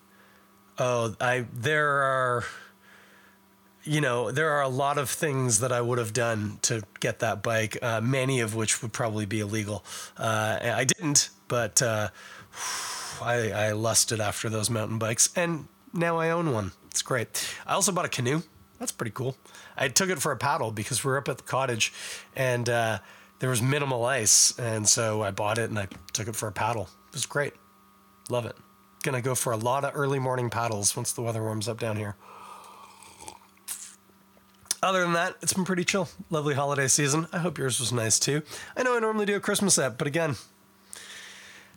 Oh, 0.79 1.15
I 1.21 1.47
there 1.53 1.89
are. 1.89 2.45
You 3.85 4.01
know, 4.01 4.31
there 4.31 4.51
are 4.53 4.63
a 4.63 4.69
lot 4.69 4.97
of 4.97 5.11
things 5.11 5.59
that 5.59 5.73
I 5.73 5.81
would 5.81 5.99
have 5.99 6.13
done 6.13 6.61
to 6.63 6.85
get 7.01 7.19
that 7.19 7.43
bike, 7.43 7.77
uh, 7.83 8.01
many 8.01 8.39
of 8.39 8.55
which 8.55 8.81
would 8.81 8.93
probably 8.93 9.27
be 9.27 9.41
illegal. 9.41 9.85
Uh, 10.17 10.59
I 10.63 10.85
didn't, 10.85 11.31
but. 11.49 11.83
Uh, 11.83 12.09
I, 13.23 13.69
I 13.69 13.73
lusted 13.73 14.21
after 14.21 14.49
those 14.49 14.69
mountain 14.69 14.99
bikes, 14.99 15.31
and 15.35 15.69
now 15.93 16.19
I 16.19 16.31
own 16.31 16.53
one. 16.53 16.73
It's 16.91 17.03
great. 17.03 17.55
I 17.67 17.73
also 17.75 17.93
bought 17.93 18.05
a 18.05 18.11
canoe. 18.11 18.43
That's 18.79 18.93
pretty 18.93 19.13
cool. 19.13 19.37
I 19.77 19.89
took 19.89 20.11
it 20.11 20.21
for 20.21 20.33
a 20.33 20.37
paddle 20.37 20.73
because 20.73 21.05
we 21.05 21.11
were 21.11 21.19
up 21.19 21.29
at 21.29 21.39
the 21.39 21.45
cottage, 21.45 21.93
and 22.37 22.69
uh, 22.69 22.99
there 23.39 23.51
was 23.51 23.63
minimal 23.63 24.05
ice, 24.05 24.59
and 24.59 24.89
so 24.89 25.23
I 25.23 25.31
bought 25.31 25.59
it 25.59 25.69
and 25.69 25.79
I 25.79 25.89
took 26.13 26.29
it 26.29 26.37
for 26.37 26.49
a 26.49 26.53
paddle. 26.53 26.89
It 27.09 27.15
was 27.15 27.27
great. 27.27 27.55
Love 28.31 28.47
it. 28.47 28.57
Gonna 29.03 29.21
go 29.21 29.35
for 29.35 29.53
a 29.53 29.57
lot 29.57 29.85
of 29.85 29.93
early 29.95 30.19
morning 30.19 30.49
paddles 30.49 30.97
once 30.97 31.13
the 31.13 31.23
weather 31.23 31.43
warms 31.43 31.69
up 31.69 31.81
down 31.81 31.97
here. 31.97 32.15
Other 34.83 35.03
than 35.03 35.13
that, 35.13 35.37
it's 35.43 35.53
been 35.53 35.65
pretty 35.65 35.85
chill. 35.85 36.09
Lovely 36.31 36.55
holiday 36.55 36.89
season. 36.89 37.29
I 37.33 37.39
hope 37.39 37.59
yours 37.59 37.79
was 37.79 37.93
nice 37.93 38.19
too. 38.19 38.43
I 38.77 38.83
know 38.83 38.97
I 38.97 39.01
normally 39.01 39.27
do 39.27 39.37
a 39.37 39.41
Christmas 39.41 39.79
app, 39.79 39.99
but 39.99 40.07
again, 40.07 40.37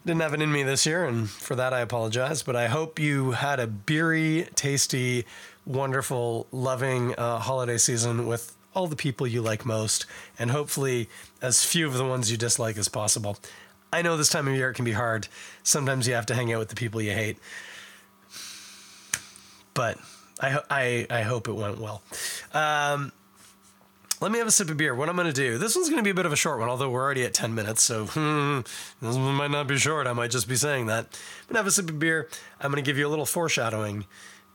didn't 0.05 0.21
have 0.21 0.33
it 0.33 0.41
in 0.41 0.51
me 0.51 0.63
this 0.63 0.85
year, 0.85 1.05
and 1.05 1.29
for 1.29 1.55
that 1.55 1.73
I 1.73 1.79
apologize. 1.79 2.43
But 2.43 2.55
I 2.55 2.67
hope 2.67 2.99
you 2.99 3.31
had 3.31 3.59
a 3.59 3.67
beery, 3.67 4.47
tasty, 4.55 5.25
wonderful, 5.65 6.47
loving 6.51 7.15
uh, 7.15 7.39
holiday 7.39 7.77
season 7.77 8.27
with 8.27 8.55
all 8.75 8.87
the 8.87 8.95
people 8.95 9.25
you 9.25 9.41
like 9.41 9.65
most, 9.65 10.05
and 10.37 10.51
hopefully 10.51 11.09
as 11.41 11.65
few 11.65 11.87
of 11.87 11.95
the 11.95 12.05
ones 12.05 12.29
you 12.29 12.37
dislike 12.37 12.77
as 12.77 12.87
possible. 12.87 13.37
I 13.91 14.01
know 14.01 14.17
this 14.17 14.29
time 14.29 14.47
of 14.47 14.53
year 14.53 14.69
it 14.69 14.73
can 14.75 14.85
be 14.85 14.91
hard. 14.91 15.27
Sometimes 15.63 16.07
you 16.07 16.13
have 16.13 16.25
to 16.27 16.35
hang 16.35 16.51
out 16.53 16.59
with 16.59 16.69
the 16.69 16.75
people 16.75 17.01
you 17.01 17.13
hate. 17.13 17.37
But 19.73 19.97
I, 20.39 20.59
I, 20.69 21.07
I 21.09 21.21
hope 21.21 21.47
it 21.47 21.53
went 21.53 21.79
well. 21.79 22.01
Um, 22.53 23.11
let 24.25 24.31
me 24.31 24.39
have 24.39 24.47
a 24.47 24.51
sip 24.51 24.71
of 24.71 24.77
beer. 24.77 24.95
What 24.95 25.07
I'm 25.07 25.15
going 25.15 25.27
to 25.27 25.31
do, 25.31 25.59
this 25.59 25.75
one's 25.75 25.87
going 25.87 25.99
to 25.99 26.03
be 26.03 26.09
a 26.09 26.15
bit 26.15 26.25
of 26.25 26.33
a 26.33 26.35
short 26.35 26.57
one, 26.59 26.67
although 26.67 26.89
we're 26.89 27.03
already 27.03 27.23
at 27.25 27.35
10 27.35 27.53
minutes. 27.53 27.83
So 27.83 28.07
hmm, 28.07 28.61
this 28.99 29.15
one 29.15 29.35
might 29.35 29.51
not 29.51 29.67
be 29.67 29.77
short. 29.77 30.07
I 30.07 30.13
might 30.13 30.31
just 30.31 30.47
be 30.47 30.55
saying 30.55 30.87
that. 30.87 31.05
I'm 31.05 31.45
going 31.47 31.53
to 31.53 31.57
have 31.57 31.67
a 31.67 31.71
sip 31.71 31.87
of 31.89 31.99
beer. 31.99 32.27
I'm 32.59 32.71
going 32.71 32.83
to 32.83 32.89
give 32.89 32.97
you 32.97 33.05
a 33.05 33.07
little 33.07 33.27
foreshadowing. 33.27 34.05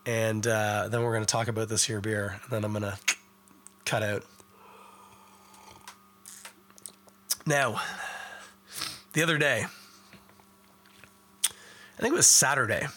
And 0.04 0.44
uh, 0.44 0.88
then 0.88 1.04
we're 1.04 1.12
going 1.12 1.24
to 1.24 1.30
talk 1.30 1.46
about 1.46 1.68
this 1.68 1.84
here 1.84 2.00
beer. 2.00 2.40
And 2.42 2.50
then 2.50 2.64
I'm 2.64 2.72
going 2.72 2.82
to 2.82 2.98
cut 3.84 4.02
out. 4.02 4.24
Now, 7.46 7.80
the 9.12 9.22
other 9.22 9.38
day, 9.38 9.66
I 11.44 12.00
think 12.00 12.12
it 12.12 12.16
was 12.16 12.26
Saturday. 12.26 12.88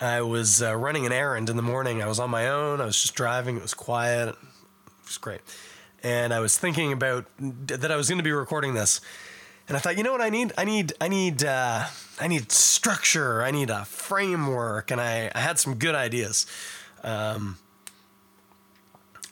I 0.00 0.20
was 0.20 0.62
uh, 0.62 0.76
running 0.76 1.06
an 1.06 1.12
errand 1.12 1.50
in 1.50 1.56
the 1.56 1.62
morning. 1.62 2.04
I 2.04 2.06
was 2.06 2.20
on 2.20 2.30
my 2.30 2.46
own. 2.50 2.80
I 2.80 2.84
was 2.84 3.02
just 3.02 3.16
driving. 3.16 3.56
It 3.56 3.62
was 3.62 3.74
quiet. 3.74 4.36
Was 5.06 5.18
great. 5.18 5.40
And 6.02 6.32
I 6.34 6.40
was 6.40 6.58
thinking 6.58 6.92
about 6.92 7.26
that 7.38 7.90
I 7.90 7.96
was 7.96 8.08
going 8.08 8.18
to 8.18 8.24
be 8.24 8.32
recording 8.32 8.74
this. 8.74 9.00
And 9.68 9.76
I 9.76 9.80
thought, 9.80 9.96
you 9.96 10.04
know 10.04 10.12
what 10.12 10.20
I 10.20 10.28
need? 10.28 10.52
I 10.56 10.64
need, 10.64 10.92
I 11.00 11.08
need, 11.08 11.42
uh, 11.42 11.86
I 12.20 12.28
need 12.28 12.52
structure. 12.52 13.42
I 13.42 13.50
need 13.50 13.70
a 13.70 13.84
framework. 13.84 14.90
And 14.90 15.00
I, 15.00 15.30
I 15.34 15.40
had 15.40 15.58
some 15.58 15.74
good 15.74 15.94
ideas. 15.94 16.46
Um, 17.02 17.58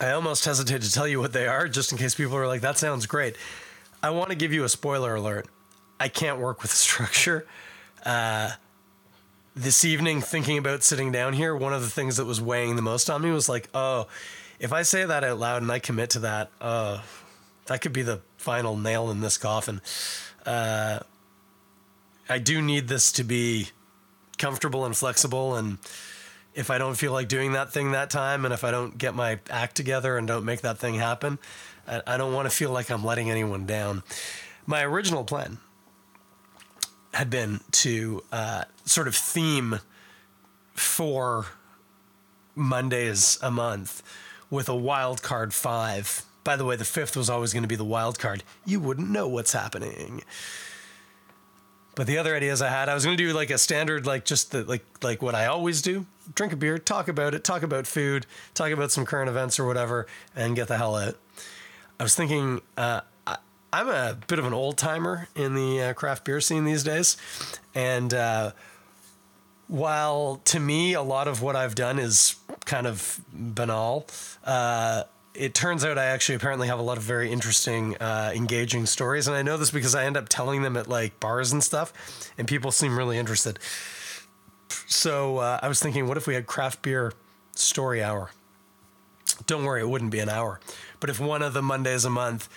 I 0.00 0.10
almost 0.10 0.44
hesitate 0.44 0.82
to 0.82 0.92
tell 0.92 1.06
you 1.06 1.20
what 1.20 1.32
they 1.32 1.46
are, 1.46 1.68
just 1.68 1.92
in 1.92 1.98
case 1.98 2.14
people 2.14 2.36
are 2.36 2.48
like, 2.48 2.62
"That 2.62 2.78
sounds 2.78 3.06
great." 3.06 3.36
I 4.02 4.10
want 4.10 4.30
to 4.30 4.34
give 4.34 4.52
you 4.52 4.64
a 4.64 4.68
spoiler 4.68 5.14
alert. 5.14 5.46
I 6.00 6.08
can't 6.08 6.40
work 6.40 6.62
with 6.62 6.70
structure. 6.72 7.46
Uh, 8.04 8.50
this 9.56 9.84
evening, 9.84 10.20
thinking 10.20 10.58
about 10.58 10.82
sitting 10.82 11.12
down 11.12 11.32
here, 11.32 11.54
one 11.54 11.72
of 11.72 11.82
the 11.82 11.88
things 11.88 12.16
that 12.16 12.24
was 12.24 12.40
weighing 12.40 12.74
the 12.74 12.82
most 12.82 13.08
on 13.08 13.22
me 13.22 13.30
was 13.30 13.48
like, 13.48 13.68
oh, 13.72 14.08
if 14.64 14.72
I 14.72 14.80
say 14.80 15.04
that 15.04 15.22
out 15.24 15.38
loud 15.38 15.60
and 15.60 15.70
I 15.70 15.78
commit 15.78 16.10
to 16.10 16.20
that, 16.20 16.50
uh, 16.58 17.02
that 17.66 17.82
could 17.82 17.92
be 17.92 18.00
the 18.00 18.22
final 18.38 18.78
nail 18.78 19.10
in 19.10 19.20
this 19.20 19.36
coffin. 19.36 19.82
Uh, 20.46 21.00
I 22.30 22.38
do 22.38 22.62
need 22.62 22.88
this 22.88 23.12
to 23.12 23.24
be 23.24 23.68
comfortable 24.38 24.86
and 24.86 24.96
flexible. 24.96 25.54
And 25.54 25.76
if 26.54 26.70
I 26.70 26.78
don't 26.78 26.94
feel 26.94 27.12
like 27.12 27.28
doing 27.28 27.52
that 27.52 27.74
thing 27.74 27.92
that 27.92 28.08
time, 28.08 28.46
and 28.46 28.54
if 28.54 28.64
I 28.64 28.70
don't 28.70 28.96
get 28.96 29.14
my 29.14 29.38
act 29.50 29.76
together 29.76 30.16
and 30.16 30.26
don't 30.26 30.46
make 30.46 30.62
that 30.62 30.78
thing 30.78 30.94
happen, 30.94 31.38
I, 31.86 32.00
I 32.06 32.16
don't 32.16 32.32
want 32.32 32.48
to 32.48 32.56
feel 32.56 32.70
like 32.70 32.90
I'm 32.90 33.04
letting 33.04 33.30
anyone 33.30 33.66
down. 33.66 34.02
My 34.64 34.82
original 34.82 35.24
plan 35.24 35.58
had 37.12 37.28
been 37.28 37.60
to 37.70 38.24
uh, 38.32 38.64
sort 38.86 39.08
of 39.08 39.14
theme 39.14 39.80
for 40.72 41.48
Mondays 42.54 43.38
a 43.42 43.50
month 43.50 44.02
with 44.50 44.68
a 44.68 44.74
wild 44.74 45.22
card 45.22 45.54
five. 45.54 46.22
By 46.42 46.56
the 46.56 46.64
way, 46.64 46.76
the 46.76 46.84
fifth 46.84 47.16
was 47.16 47.30
always 47.30 47.52
going 47.52 47.62
to 47.62 47.68
be 47.68 47.76
the 47.76 47.84
wild 47.84 48.18
card. 48.18 48.42
You 48.66 48.80
wouldn't 48.80 49.08
know 49.08 49.26
what's 49.26 49.52
happening. 49.52 50.22
But 51.94 52.06
the 52.06 52.18
other 52.18 52.34
ideas 52.34 52.60
I 52.60 52.68
had, 52.68 52.88
I 52.88 52.94
was 52.94 53.04
going 53.04 53.16
to 53.16 53.24
do 53.24 53.32
like 53.32 53.50
a 53.50 53.58
standard, 53.58 54.04
like 54.04 54.24
just 54.24 54.50
the 54.50 54.64
like 54.64 54.84
like 55.02 55.22
what 55.22 55.34
I 55.34 55.46
always 55.46 55.80
do: 55.80 56.06
drink 56.34 56.52
a 56.52 56.56
beer, 56.56 56.78
talk 56.78 57.08
about 57.08 57.34
it, 57.34 57.44
talk 57.44 57.62
about 57.62 57.86
food, 57.86 58.26
talk 58.52 58.72
about 58.72 58.90
some 58.90 59.06
current 59.06 59.28
events 59.28 59.58
or 59.58 59.66
whatever, 59.66 60.06
and 60.34 60.56
get 60.56 60.68
the 60.68 60.76
hell 60.76 60.96
out. 60.96 61.16
I 61.98 62.02
was 62.02 62.16
thinking, 62.16 62.60
uh, 62.76 63.02
I'm 63.74 63.88
a 63.88 64.16
bit 64.28 64.38
of 64.38 64.44
an 64.44 64.52
old 64.52 64.78
timer 64.78 65.26
in 65.34 65.56
the 65.56 65.82
uh, 65.82 65.92
craft 65.94 66.24
beer 66.24 66.40
scene 66.40 66.64
these 66.64 66.84
days, 66.84 67.16
and 67.74 68.14
uh, 68.14 68.52
while 69.68 70.40
to 70.46 70.60
me 70.60 70.94
a 70.94 71.02
lot 71.02 71.28
of 71.28 71.42
what 71.42 71.56
I've 71.56 71.74
done 71.74 71.98
is 71.98 72.36
kind 72.64 72.86
of 72.86 73.20
banal, 73.32 74.06
uh, 74.44 75.04
it 75.34 75.52
turns 75.52 75.84
out 75.84 75.98
I 75.98 76.04
actually 76.06 76.36
apparently 76.36 76.68
have 76.68 76.78
a 76.78 76.82
lot 76.82 76.96
of 76.96 77.02
very 77.02 77.30
interesting, 77.30 77.96
uh, 77.96 78.32
engaging 78.34 78.86
stories, 78.86 79.26
and 79.26 79.36
I 79.36 79.42
know 79.42 79.56
this 79.56 79.70
because 79.70 79.94
I 79.94 80.04
end 80.04 80.16
up 80.16 80.28
telling 80.28 80.62
them 80.62 80.76
at 80.76 80.86
like 80.86 81.18
bars 81.18 81.52
and 81.52 81.62
stuff, 81.62 81.92
and 82.38 82.46
people 82.46 82.70
seem 82.70 82.96
really 82.96 83.18
interested. 83.18 83.58
So 84.86 85.38
uh, 85.38 85.58
I 85.60 85.68
was 85.68 85.80
thinking, 85.80 86.06
what 86.06 86.16
if 86.16 86.26
we 86.26 86.34
had 86.34 86.46
craft 86.46 86.82
beer 86.82 87.12
story 87.54 88.02
hour? 88.02 88.30
Don't 89.46 89.64
worry, 89.64 89.80
it 89.80 89.88
wouldn't 89.88 90.12
be 90.12 90.20
an 90.20 90.28
hour, 90.28 90.60
but 91.00 91.10
if 91.10 91.18
one 91.18 91.42
of 91.42 91.52
the 91.52 91.62
Mondays 91.62 92.04
a 92.04 92.10
month 92.10 92.48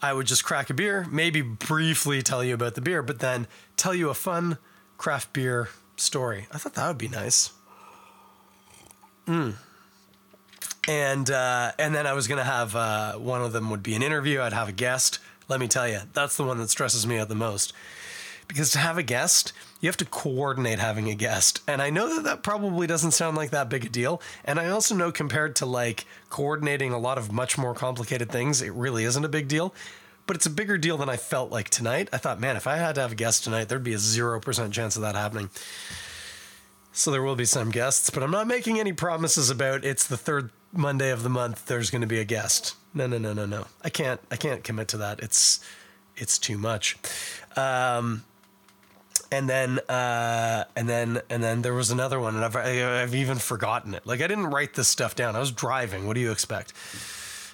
I 0.00 0.12
would 0.12 0.26
just 0.26 0.44
crack 0.44 0.68
a 0.68 0.74
beer, 0.74 1.06
maybe 1.10 1.42
briefly 1.42 2.22
tell 2.22 2.42
you 2.42 2.54
about 2.54 2.74
the 2.74 2.80
beer, 2.80 3.02
but 3.02 3.20
then 3.20 3.46
tell 3.76 3.94
you 3.94 4.10
a 4.10 4.14
fun 4.14 4.58
craft 4.98 5.32
beer 5.32 5.68
story. 5.96 6.46
I 6.52 6.58
thought 6.58 6.74
that 6.74 6.88
would 6.88 6.98
be 6.98 7.08
nice. 7.08 7.52
Mm. 9.26 9.54
And 10.88 11.30
uh, 11.30 11.72
and 11.78 11.94
then 11.94 12.06
I 12.06 12.12
was 12.12 12.26
gonna 12.26 12.44
have 12.44 12.74
uh, 12.74 13.12
one 13.14 13.42
of 13.42 13.52
them 13.52 13.70
would 13.70 13.82
be 13.82 13.94
an 13.94 14.02
interview. 14.02 14.40
I'd 14.40 14.52
have 14.52 14.68
a 14.68 14.72
guest. 14.72 15.18
Let 15.48 15.60
me 15.60 15.68
tell 15.68 15.88
you, 15.88 16.00
that's 16.12 16.36
the 16.36 16.44
one 16.44 16.58
that 16.58 16.70
stresses 16.70 17.06
me 17.06 17.18
out 17.18 17.28
the 17.28 17.34
most 17.34 17.72
because 18.52 18.70
to 18.72 18.78
have 18.78 18.98
a 18.98 19.02
guest, 19.02 19.52
you 19.80 19.88
have 19.88 19.96
to 19.96 20.04
coordinate 20.04 20.78
having 20.78 21.08
a 21.08 21.14
guest. 21.14 21.62
And 21.66 21.80
I 21.80 21.88
know 21.88 22.14
that 22.14 22.24
that 22.24 22.42
probably 22.42 22.86
doesn't 22.86 23.12
sound 23.12 23.36
like 23.36 23.50
that 23.50 23.70
big 23.70 23.86
a 23.86 23.88
deal. 23.88 24.20
And 24.44 24.60
I 24.60 24.68
also 24.68 24.94
know 24.94 25.10
compared 25.10 25.56
to 25.56 25.66
like 25.66 26.04
coordinating 26.28 26.92
a 26.92 26.98
lot 26.98 27.18
of 27.18 27.32
much 27.32 27.56
more 27.56 27.74
complicated 27.74 28.30
things, 28.30 28.60
it 28.60 28.72
really 28.72 29.04
isn't 29.04 29.24
a 29.24 29.28
big 29.28 29.48
deal. 29.48 29.74
But 30.32 30.36
it's 30.38 30.46
a 30.46 30.50
bigger 30.50 30.78
deal 30.78 30.96
than 30.96 31.10
I 31.10 31.18
felt 31.18 31.50
like 31.50 31.68
tonight. 31.68 32.08
I 32.10 32.16
thought, 32.16 32.40
man, 32.40 32.56
if 32.56 32.66
I 32.66 32.78
had 32.78 32.94
to 32.94 33.02
have 33.02 33.12
a 33.12 33.14
guest 33.14 33.44
tonight, 33.44 33.68
there'd 33.68 33.84
be 33.84 33.92
a 33.92 33.98
0% 33.98 34.72
chance 34.72 34.96
of 34.96 35.02
that 35.02 35.14
happening. 35.14 35.50
So 36.90 37.10
there 37.10 37.22
will 37.22 37.36
be 37.36 37.44
some 37.44 37.70
guests, 37.70 38.08
but 38.08 38.22
I'm 38.22 38.30
not 38.30 38.46
making 38.46 38.80
any 38.80 38.94
promises 38.94 39.50
about 39.50 39.84
it's 39.84 40.06
the 40.06 40.16
third 40.16 40.48
Monday 40.72 41.10
of 41.10 41.22
the 41.22 41.28
month 41.28 41.66
there's 41.66 41.90
going 41.90 42.00
to 42.00 42.06
be 42.06 42.18
a 42.18 42.24
guest. 42.24 42.76
No, 42.94 43.06
no, 43.06 43.18
no, 43.18 43.34
no, 43.34 43.44
no. 43.44 43.66
I 43.84 43.90
can't 43.90 44.22
I 44.30 44.36
can't 44.36 44.64
commit 44.64 44.88
to 44.88 44.96
that. 44.96 45.20
It's 45.20 45.60
it's 46.16 46.38
too 46.38 46.56
much. 46.56 46.96
Um, 47.54 48.24
and 49.30 49.50
then 49.50 49.80
uh, 49.80 50.64
and 50.74 50.88
then 50.88 51.20
and 51.28 51.42
then 51.42 51.60
there 51.60 51.74
was 51.74 51.90
another 51.90 52.18
one, 52.18 52.36
and 52.36 52.42
I've 52.42 52.56
I've 52.56 53.14
even 53.14 53.36
forgotten 53.36 53.92
it. 53.92 54.06
Like 54.06 54.22
I 54.22 54.28
didn't 54.28 54.46
write 54.46 54.72
this 54.72 54.88
stuff 54.88 55.14
down. 55.14 55.36
I 55.36 55.40
was 55.40 55.52
driving. 55.52 56.06
What 56.06 56.14
do 56.14 56.20
you 56.20 56.32
expect? 56.32 56.72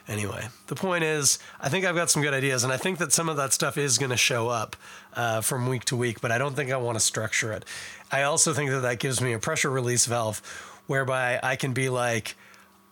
Anyway, 0.09 0.49
the 0.69 0.75
point 0.75 1.05
is, 1.05 1.39
I 1.61 1.69
think 1.69 1.85
I've 1.85 1.95
got 1.95 2.09
some 2.09 2.23
good 2.23 2.33
ideas, 2.33 2.65
and 2.65 2.73
I 2.73 2.79
think 2.79 2.97
that 2.99 3.13
some 3.13 3.29
of 3.29 3.37
that 3.37 3.53
stuff 3.53 3.77
is 3.77 3.99
going 3.99 4.11
to 4.11 4.17
show 4.17 4.49
up 4.49 4.75
uh, 5.15 5.43
from 5.43 5.69
week 5.69 5.85
to 5.87 5.97
week. 5.97 6.23
But 6.23 6.33
I 6.33 6.39
don't 6.39 6.57
think 6.57 6.73
I 6.73 6.79
want 6.79 6.97
to 6.97 7.05
structure 7.05 7.53
it. 7.53 7.67
I 8.11 8.23
also 8.23 8.55
think 8.55 8.71
that 8.71 8.81
that 8.81 9.01
gives 9.01 9.21
me 9.21 9.35
a 9.35 9.39
pressure 9.39 9.71
release 9.71 10.07
valve, 10.07 10.39
whereby 10.87 11.39
I 11.43 11.57
can 11.57 11.75
be 11.75 11.91
like, 11.91 12.37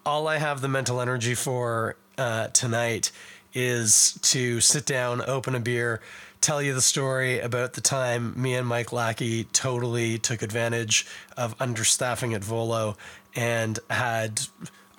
all 0.04 0.28
I 0.28 0.36
have 0.36 0.60
the 0.60 0.68
mental 0.68 1.00
energy 1.00 1.34
for 1.34 1.96
uh, 2.18 2.48
tonight 2.48 3.10
is 3.54 4.18
to 4.20 4.60
sit 4.60 4.84
down, 4.84 5.22
open 5.22 5.54
a 5.54 5.60
beer, 5.60 6.02
tell 6.42 6.60
you 6.60 6.74
the 6.74 6.82
story 6.82 7.40
about 7.40 7.72
the 7.72 7.80
time 7.80 8.40
me 8.40 8.54
and 8.54 8.66
Mike 8.68 8.92
Lackey 8.92 9.44
totally 9.44 10.18
took 10.18 10.42
advantage 10.42 11.06
of 11.36 11.56
understaffing 11.58 12.34
at 12.34 12.44
Volo 12.44 12.96
and 13.34 13.78
had 13.88 14.42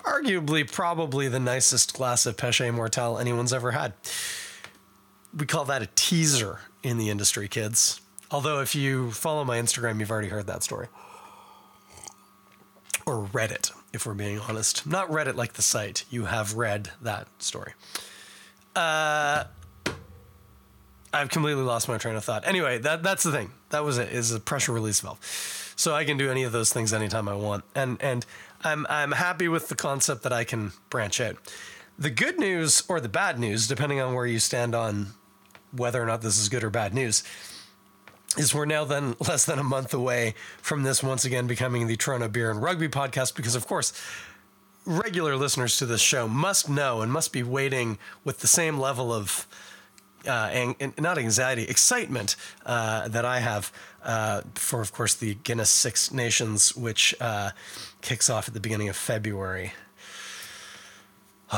arguably 0.08 0.70
probably 0.70 1.28
the 1.28 1.40
nicest 1.40 1.94
glass 1.94 2.26
of 2.26 2.38
Peche 2.38 2.72
Mortel 2.72 3.18
anyone's 3.18 3.54
ever 3.54 3.72
had. 3.72 3.94
We 5.38 5.46
call 5.46 5.66
that 5.66 5.82
a 5.82 5.90
teaser 5.96 6.60
in 6.84 6.98
the 6.98 7.10
industry, 7.10 7.48
kids. 7.48 8.02
Although, 8.32 8.62
if 8.62 8.76
you 8.76 9.12
follow 9.12 9.44
my 9.44 9.58
Instagram, 9.58 10.00
you've 10.00 10.12
already 10.12 10.30
heard 10.30 10.48
that 10.48 10.64
story. 10.64 10.88
Or 13.06 13.22
read 13.22 13.52
it, 13.52 13.72
if 13.94 14.06
we're 14.06 14.14
being 14.14 14.40
honest. 14.40 14.86
Not 14.86 15.10
read 15.12 15.28
it 15.28 15.36
like 15.36 15.54
the 15.54 15.62
site. 15.62 16.04
You 16.10 16.26
have 16.26 16.56
read 16.56 16.92
that 17.02 17.28
story. 17.40 17.74
Uh, 18.76 19.46
I've 21.14 21.30
completely 21.30 21.64
lost 21.64 21.88
my 21.88 21.98
train 21.98 22.16
of 22.16 22.24
thought. 22.24 22.46
Anyway, 22.48 22.80
that 22.80 23.02
that's 23.02 23.24
the 23.24 23.32
thing. 23.32 23.52
That 23.70 23.84
was 23.84 23.98
it. 23.98 24.12
Is 24.12 24.34
a 24.34 24.40
pressure 24.40 24.74
release 24.74 25.00
valve, 25.00 25.20
so 25.76 25.96
I 25.96 26.04
can 26.04 26.18
do 26.18 26.30
any 26.30 26.44
of 26.44 26.52
those 26.52 26.72
things 26.72 26.94
anytime 26.94 27.28
I 27.28 27.36
want, 27.36 27.64
and 27.74 27.98
and 28.02 28.26
I'm 28.64 28.86
I'm 28.90 29.12
happy 29.12 29.48
with 29.48 29.70
the 29.70 29.76
concept 29.76 30.24
that 30.24 30.34
I 30.34 30.44
can 30.44 30.72
branch 30.90 31.22
out. 31.22 31.38
The 32.00 32.10
good 32.10 32.40
news 32.40 32.84
or 32.88 33.00
the 33.00 33.10
bad 33.10 33.40
news, 33.40 33.68
depending 33.68 34.00
on 34.00 34.14
where 34.14 34.26
you 34.26 34.40
stand 34.40 34.76
on 34.76 35.08
whether 35.72 36.02
or 36.02 36.06
not 36.06 36.22
this 36.22 36.38
is 36.38 36.50
good 36.50 36.64
or 36.64 36.70
bad 36.70 36.94
news, 36.94 37.24
is 38.38 38.54
we're 38.54 38.66
now 38.66 38.84
then 38.86 39.16
less 39.28 39.46
than 39.46 39.60
a 39.60 39.64
month 39.64 39.94
away 39.94 40.36
from 40.62 40.84
this 40.84 41.02
once 41.04 41.26
again 41.26 41.48
becoming 41.48 41.88
the 41.88 41.96
Toronto 41.96 42.28
Beer 42.28 42.52
and 42.52 42.62
Rugby 42.62 42.88
podcast 42.88 43.36
because 43.36 43.56
of 43.56 43.68
course 43.68 43.94
regular 44.86 45.36
listeners 45.36 45.78
to 45.78 45.86
this 45.86 46.00
show 46.00 46.28
must 46.28 46.70
know 46.70 47.02
and 47.02 47.12
must 47.12 47.34
be 47.34 47.44
waiting 47.44 47.98
with 48.24 48.40
the 48.40 48.48
same 48.48 48.80
level 48.80 49.12
of 49.12 49.46
uh, 50.28 50.50
and, 50.52 50.76
and, 50.80 51.00
not 51.00 51.18
anxiety, 51.18 51.64
excitement 51.64 52.36
uh, 52.66 53.08
that 53.08 53.26
I 53.26 53.40
have 53.40 53.72
uh, 54.04 54.42
for, 54.56 54.82
of 54.82 54.94
course, 54.94 55.16
the 55.16 55.36
Guinness 55.36 55.70
Six 55.70 56.12
Nations, 56.12 56.76
which 56.76 57.16
uh, 57.20 57.52
kicks 58.02 58.30
off 58.30 58.48
at 58.48 58.54
the 58.54 58.60
beginning 58.60 58.90
of 58.90 58.96
February. 58.96 59.74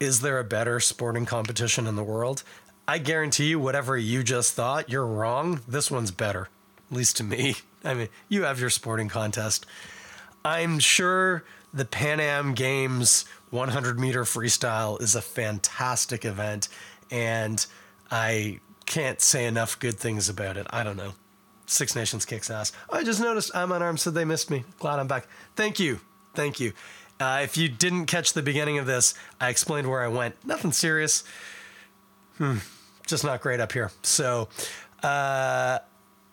Is 0.00 0.20
there 0.20 0.38
a 0.38 0.44
better 0.44 0.78
sporting 0.80 1.24
competition 1.24 1.86
in 1.86 1.96
the 1.96 2.04
world? 2.04 2.42
I 2.88 2.98
guarantee 2.98 3.48
you, 3.48 3.58
whatever 3.58 3.96
you 3.96 4.22
just 4.22 4.52
thought, 4.52 4.90
you're 4.90 5.06
wrong. 5.06 5.60
This 5.66 5.90
one's 5.90 6.10
better, 6.10 6.48
at 6.90 6.96
least 6.96 7.16
to 7.16 7.24
me. 7.24 7.56
I 7.84 7.94
mean, 7.94 8.08
you 8.28 8.44
have 8.44 8.60
your 8.60 8.70
sporting 8.70 9.08
contest. 9.08 9.66
I'm 10.44 10.78
sure 10.78 11.44
the 11.72 11.84
Pan 11.84 12.20
Am 12.20 12.54
Games 12.54 13.24
100 13.50 13.98
meter 13.98 14.24
freestyle 14.24 15.00
is 15.00 15.14
a 15.14 15.22
fantastic 15.22 16.24
event, 16.24 16.68
and 17.10 17.66
I 18.10 18.60
can't 18.86 19.20
say 19.20 19.46
enough 19.46 19.78
good 19.78 19.98
things 19.98 20.28
about 20.28 20.56
it. 20.56 20.66
I 20.70 20.82
don't 20.82 20.96
know. 20.96 21.12
Six 21.66 21.96
Nations 21.96 22.24
kicks 22.24 22.50
ass. 22.50 22.72
I 22.90 23.02
just 23.02 23.20
noticed 23.20 23.50
I'm 23.54 23.72
unarmed, 23.72 24.00
so 24.00 24.10
they 24.10 24.24
missed 24.24 24.50
me. 24.50 24.64
Glad 24.78 25.00
I'm 25.00 25.08
back. 25.08 25.26
Thank 25.56 25.80
you. 25.80 26.00
Thank 26.34 26.60
you. 26.60 26.72
Uh, 27.18 27.40
if 27.42 27.56
you 27.56 27.68
didn't 27.68 28.06
catch 28.06 28.34
the 28.34 28.42
beginning 28.42 28.78
of 28.78 28.86
this, 28.86 29.14
I 29.40 29.48
explained 29.48 29.88
where 29.88 30.02
I 30.02 30.08
went. 30.08 30.36
Nothing 30.44 30.70
serious. 30.70 31.24
Hmm. 32.38 32.58
Just 33.06 33.24
not 33.24 33.40
great 33.40 33.58
up 33.58 33.72
here. 33.72 33.90
So, 34.02 34.48
uh, 35.02 35.78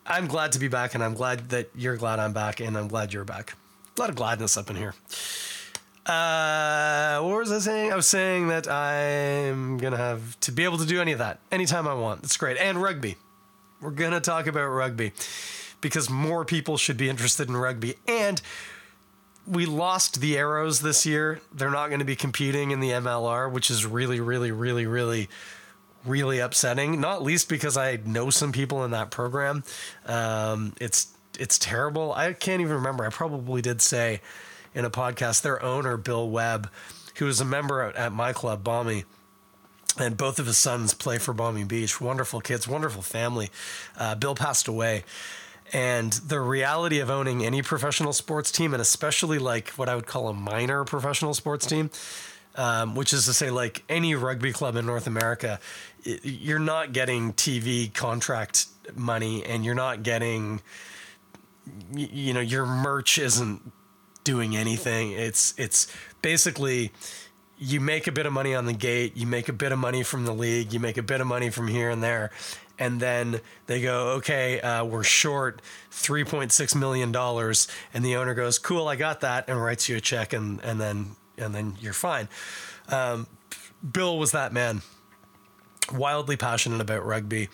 I'm 0.06 0.26
glad 0.26 0.52
to 0.52 0.58
be 0.58 0.68
back, 0.68 0.94
and 0.94 1.02
I'm 1.02 1.14
glad 1.14 1.48
that 1.50 1.70
you're 1.74 1.96
glad 1.96 2.18
I'm 2.18 2.32
back, 2.32 2.60
and 2.60 2.76
I'm 2.76 2.88
glad 2.88 3.12
you're 3.12 3.24
back. 3.24 3.54
A 3.96 4.00
lot 4.00 4.10
of 4.10 4.16
gladness 4.16 4.56
up 4.56 4.68
in 4.70 4.76
here. 4.76 4.94
Uh, 6.06 7.20
what 7.20 7.38
was 7.38 7.52
I 7.52 7.58
saying? 7.60 7.92
I 7.92 7.96
was 7.96 8.06
saying 8.06 8.48
that 8.48 8.68
I'm 8.68 9.78
gonna 9.78 9.96
have 9.96 10.38
to 10.40 10.52
be 10.52 10.64
able 10.64 10.78
to 10.78 10.86
do 10.86 11.00
any 11.00 11.12
of 11.12 11.18
that 11.18 11.40
anytime 11.50 11.88
I 11.88 11.94
want. 11.94 12.22
That's 12.22 12.36
great. 12.36 12.58
And 12.58 12.82
rugby. 12.82 13.16
We're 13.80 13.90
gonna 13.90 14.20
talk 14.20 14.46
about 14.46 14.66
rugby 14.66 15.12
because 15.80 16.10
more 16.10 16.44
people 16.44 16.76
should 16.76 16.96
be 16.96 17.08
interested 17.08 17.48
in 17.48 17.56
rugby. 17.56 17.94
And 18.06 18.40
we 19.46 19.66
lost 19.66 20.20
the 20.20 20.36
Arrows 20.38 20.80
this 20.80 21.04
year. 21.04 21.40
They're 21.52 21.70
not 21.70 21.88
going 21.88 21.98
to 21.98 22.06
be 22.06 22.16
competing 22.16 22.70
in 22.70 22.80
the 22.80 22.90
MLR, 22.90 23.50
which 23.50 23.70
is 23.70 23.84
really, 23.84 24.20
really, 24.20 24.50
really, 24.50 24.86
really, 24.86 25.28
really 26.04 26.38
upsetting. 26.38 27.00
Not 27.00 27.22
least 27.22 27.48
because 27.48 27.76
I 27.76 27.98
know 28.04 28.30
some 28.30 28.52
people 28.52 28.84
in 28.84 28.92
that 28.92 29.10
program. 29.10 29.64
Um, 30.06 30.74
it's 30.80 31.08
it's 31.38 31.58
terrible. 31.58 32.12
I 32.12 32.32
can't 32.32 32.60
even 32.60 32.76
remember. 32.76 33.04
I 33.04 33.10
probably 33.10 33.60
did 33.60 33.82
say 33.82 34.20
in 34.74 34.84
a 34.84 34.90
podcast 34.90 35.42
their 35.42 35.62
owner 35.62 35.96
Bill 35.96 36.28
Webb, 36.28 36.70
who 37.16 37.26
was 37.26 37.40
a 37.40 37.44
member 37.44 37.82
at, 37.82 38.12
my 38.12 38.32
club, 38.32 38.64
Balmy. 38.64 39.04
And 39.96 40.16
both 40.16 40.40
of 40.40 40.46
his 40.46 40.58
sons 40.58 40.92
play 40.92 41.18
for 41.18 41.32
Balmy 41.32 41.62
Beach. 41.62 42.00
Wonderful 42.00 42.40
kids, 42.40 42.66
wonderful 42.66 43.02
family. 43.02 43.50
Uh, 43.96 44.16
Bill 44.16 44.34
passed 44.34 44.66
away. 44.66 45.04
And 45.72 46.12
the 46.12 46.40
reality 46.40 46.98
of 46.98 47.10
owning 47.10 47.44
any 47.44 47.62
professional 47.62 48.12
sports 48.12 48.50
team, 48.50 48.74
and 48.74 48.80
especially 48.80 49.38
like 49.38 49.70
what 49.70 49.88
I 49.88 49.94
would 49.94 50.06
call 50.06 50.28
a 50.28 50.34
minor 50.34 50.84
professional 50.84 51.32
sports 51.32 51.64
team, 51.64 51.90
um, 52.56 52.94
which 52.94 53.12
is 53.12 53.24
to 53.26 53.32
say, 53.32 53.50
like 53.50 53.84
any 53.88 54.14
rugby 54.14 54.52
club 54.52 54.76
in 54.76 54.84
North 54.84 55.06
America, 55.06 55.60
you're 56.02 56.58
not 56.58 56.92
getting 56.92 57.32
TV 57.32 57.92
contract 57.92 58.66
money 58.94 59.44
and 59.44 59.64
you're 59.64 59.74
not 59.74 60.02
getting, 60.02 60.60
you 61.92 62.34
know, 62.34 62.40
your 62.40 62.66
merch 62.66 63.18
isn't 63.18 63.72
doing 64.24 64.56
anything. 64.56 65.12
It's, 65.12 65.54
it's 65.56 65.86
basically, 66.22 66.92
you 67.58 67.80
make 67.80 68.06
a 68.06 68.12
bit 68.12 68.26
of 68.26 68.32
money 68.32 68.54
on 68.54 68.66
the 68.66 68.72
gate, 68.72 69.16
you 69.16 69.26
make 69.26 69.48
a 69.48 69.52
bit 69.52 69.70
of 69.70 69.78
money 69.78 70.02
from 70.02 70.24
the 70.24 70.34
league, 70.34 70.72
you 70.72 70.80
make 70.80 70.98
a 70.98 71.02
bit 71.02 71.20
of 71.20 71.26
money 71.26 71.50
from 71.50 71.68
here 71.68 71.88
and 71.88 72.02
there, 72.02 72.30
and 72.78 73.00
then 73.00 73.40
they 73.66 73.80
go, 73.80 74.08
okay, 74.16 74.60
uh, 74.60 74.84
we're 74.84 75.04
short 75.04 75.62
three 75.90 76.24
point 76.24 76.50
six 76.50 76.74
million 76.74 77.12
dollars, 77.12 77.68
and 77.92 78.04
the 78.04 78.16
owner 78.16 78.34
goes, 78.34 78.58
cool, 78.58 78.88
I 78.88 78.96
got 78.96 79.20
that, 79.20 79.48
and 79.48 79.62
writes 79.62 79.88
you 79.88 79.96
a 79.96 80.00
check, 80.00 80.32
and 80.32 80.60
and 80.64 80.80
then 80.80 81.14
and 81.38 81.54
then 81.54 81.76
you're 81.80 81.92
fine. 81.92 82.28
Um, 82.88 83.28
Bill 83.92 84.18
was 84.18 84.32
that 84.32 84.52
man, 84.52 84.82
wildly 85.92 86.36
passionate 86.36 86.80
about 86.80 87.04
rugby, 87.04 87.48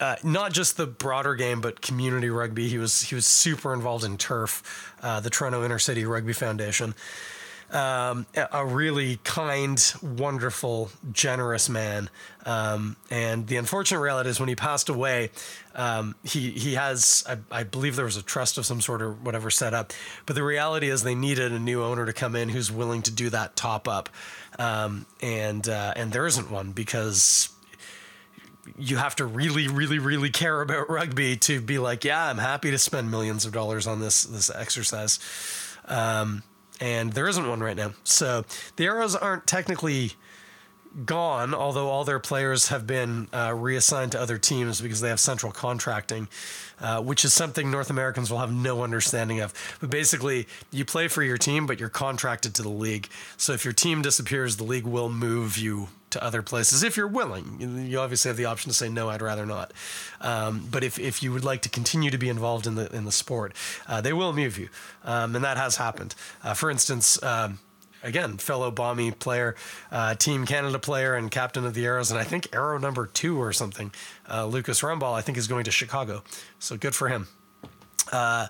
uh, 0.00 0.16
not 0.22 0.52
just 0.52 0.76
the 0.76 0.86
broader 0.86 1.34
game, 1.34 1.60
but 1.60 1.80
community 1.80 2.30
rugby. 2.30 2.68
He 2.68 2.78
was 2.78 3.02
he 3.02 3.14
was 3.14 3.26
super 3.26 3.74
involved 3.74 4.04
in 4.04 4.16
Turf, 4.16 4.94
uh, 5.02 5.20
the 5.20 5.30
Toronto 5.30 5.64
Inner 5.64 5.78
City 5.78 6.04
Rugby 6.04 6.32
Foundation 6.32 6.94
um, 7.74 8.26
a 8.52 8.64
really 8.64 9.18
kind, 9.24 9.94
wonderful, 10.00 10.90
generous 11.12 11.68
man. 11.68 12.08
Um, 12.46 12.96
and 13.10 13.48
the 13.48 13.56
unfortunate 13.56 14.00
reality 14.00 14.30
is 14.30 14.38
when 14.38 14.48
he 14.48 14.54
passed 14.54 14.88
away, 14.88 15.30
um, 15.74 16.14
he 16.22 16.50
he 16.50 16.74
has 16.74 17.24
I, 17.28 17.38
I, 17.50 17.62
believe 17.64 17.96
there 17.96 18.04
was 18.04 18.16
a 18.16 18.22
trust 18.22 18.58
of 18.58 18.66
some 18.66 18.80
sort 18.80 19.02
or 19.02 19.12
whatever 19.12 19.50
set 19.50 19.74
up. 19.74 19.92
But 20.24 20.36
the 20.36 20.44
reality 20.44 20.88
is 20.88 21.02
they 21.02 21.16
needed 21.16 21.52
a 21.52 21.58
new 21.58 21.82
owner 21.82 22.06
to 22.06 22.12
come 22.12 22.36
in 22.36 22.50
who's 22.50 22.70
willing 22.70 23.02
to 23.02 23.10
do 23.10 23.30
that 23.30 23.56
top 23.56 23.88
up, 23.88 24.08
um, 24.58 25.06
and 25.20 25.68
uh, 25.68 25.94
and 25.96 26.12
there 26.12 26.26
isn't 26.26 26.50
one 26.50 26.72
because 26.72 27.48
you 28.78 28.96
have 28.96 29.16
to 29.16 29.26
really, 29.26 29.68
really, 29.68 29.98
really 29.98 30.30
care 30.30 30.60
about 30.60 30.88
rugby 30.88 31.36
to 31.36 31.60
be 31.60 31.78
like, 31.78 32.04
yeah, 32.04 32.26
I'm 32.26 32.38
happy 32.38 32.70
to 32.70 32.78
spend 32.78 33.10
millions 33.10 33.44
of 33.44 33.52
dollars 33.52 33.86
on 33.86 34.00
this 34.00 34.24
this 34.24 34.50
exercise. 34.50 35.18
Um, 35.86 36.42
and 36.80 37.12
there 37.12 37.28
isn't 37.28 37.48
one 37.48 37.60
right 37.60 37.76
now. 37.76 37.92
So 38.04 38.44
the 38.76 38.86
Arrows 38.86 39.14
aren't 39.14 39.46
technically 39.46 40.12
gone, 41.04 41.54
although 41.54 41.88
all 41.88 42.04
their 42.04 42.20
players 42.20 42.68
have 42.68 42.86
been 42.86 43.28
uh, 43.32 43.52
reassigned 43.54 44.12
to 44.12 44.20
other 44.20 44.38
teams 44.38 44.80
because 44.80 45.00
they 45.00 45.08
have 45.08 45.20
central 45.20 45.50
contracting, 45.50 46.28
uh, 46.80 47.02
which 47.02 47.24
is 47.24 47.32
something 47.32 47.70
North 47.70 47.90
Americans 47.90 48.30
will 48.30 48.38
have 48.38 48.52
no 48.52 48.82
understanding 48.82 49.40
of. 49.40 49.52
But 49.80 49.90
basically, 49.90 50.46
you 50.70 50.84
play 50.84 51.08
for 51.08 51.22
your 51.22 51.38
team, 51.38 51.66
but 51.66 51.80
you're 51.80 51.88
contracted 51.88 52.54
to 52.56 52.62
the 52.62 52.68
league. 52.68 53.08
So 53.36 53.52
if 53.52 53.64
your 53.64 53.74
team 53.74 54.02
disappears, 54.02 54.56
the 54.56 54.64
league 54.64 54.86
will 54.86 55.08
move 55.08 55.58
you 55.58 55.88
to 56.14 56.24
other 56.24 56.42
places 56.42 56.82
if 56.82 56.96
you're 56.96 57.06
willing. 57.06 57.86
You 57.88 58.00
obviously 58.00 58.30
have 58.30 58.36
the 58.36 58.46
option 58.46 58.70
to 58.70 58.74
say 58.74 58.88
no, 58.88 59.10
I'd 59.10 59.22
rather 59.22 59.44
not. 59.44 59.72
Um, 60.20 60.66
but 60.70 60.82
if, 60.82 60.98
if 60.98 61.22
you 61.22 61.32
would 61.32 61.44
like 61.44 61.62
to 61.62 61.68
continue 61.68 62.10
to 62.10 62.18
be 62.18 62.28
involved 62.28 62.66
in 62.66 62.76
the 62.76 62.90
in 62.94 63.04
the 63.04 63.12
sport, 63.12 63.52
uh, 63.86 64.00
they 64.00 64.12
will 64.12 64.32
move 64.32 64.56
you, 64.56 64.68
um, 65.04 65.36
and 65.36 65.44
that 65.44 65.56
has 65.56 65.76
happened. 65.76 66.14
Uh, 66.42 66.54
for 66.54 66.70
instance. 66.70 67.22
Um, 67.22 67.58
again, 68.02 68.36
fellow 68.36 68.70
Balmy 68.70 69.10
player, 69.12 69.56
uh, 69.90 70.14
Team 70.14 70.44
Canada 70.44 70.78
player, 70.78 71.14
and 71.14 71.30
captain 71.30 71.64
of 71.64 71.72
the 71.72 71.86
Arrows, 71.86 72.10
and 72.10 72.20
I 72.20 72.24
think 72.24 72.54
Arrow 72.54 72.78
number 72.78 73.06
two 73.06 73.40
or 73.40 73.50
something. 73.52 73.92
Uh, 74.30 74.44
Lucas 74.44 74.82
Rumball, 74.82 75.14
I 75.14 75.22
think, 75.22 75.38
is 75.38 75.48
going 75.48 75.64
to 75.64 75.70
Chicago, 75.70 76.22
so 76.58 76.76
good 76.76 76.94
for 76.94 77.08
him. 77.08 77.28
Uh, 78.12 78.48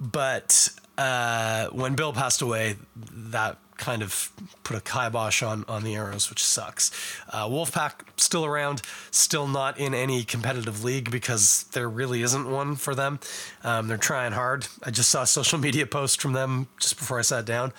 but 0.00 0.68
uh, 0.98 1.68
when 1.68 1.94
Bill 1.94 2.12
passed 2.12 2.42
away, 2.42 2.76
that 2.96 3.56
kind 3.76 4.02
of 4.02 4.32
put 4.64 4.76
a 4.76 4.80
kibosh 4.80 5.42
on, 5.42 5.64
on 5.68 5.84
the 5.84 5.94
Arrows, 5.94 6.28
which 6.28 6.44
sucks. 6.44 6.90
Uh, 7.30 7.46
Wolfpack 7.46 8.00
still 8.16 8.44
around, 8.44 8.82
still 9.12 9.46
not 9.46 9.78
in 9.78 9.94
any 9.94 10.24
competitive 10.24 10.82
league 10.82 11.10
because 11.12 11.62
there 11.72 11.88
really 11.88 12.22
isn't 12.22 12.50
one 12.50 12.74
for 12.74 12.96
them. 12.96 13.20
Um, 13.62 13.86
they're 13.86 13.96
trying 13.96 14.32
hard. 14.32 14.66
I 14.82 14.90
just 14.90 15.08
saw 15.10 15.22
a 15.22 15.26
social 15.26 15.58
media 15.66 15.86
post 15.86 16.20
from 16.20 16.32
them 16.32 16.66
just 16.80 16.98
before 16.98 17.20
I 17.20 17.22
sat 17.22 17.44
down. 17.44 17.72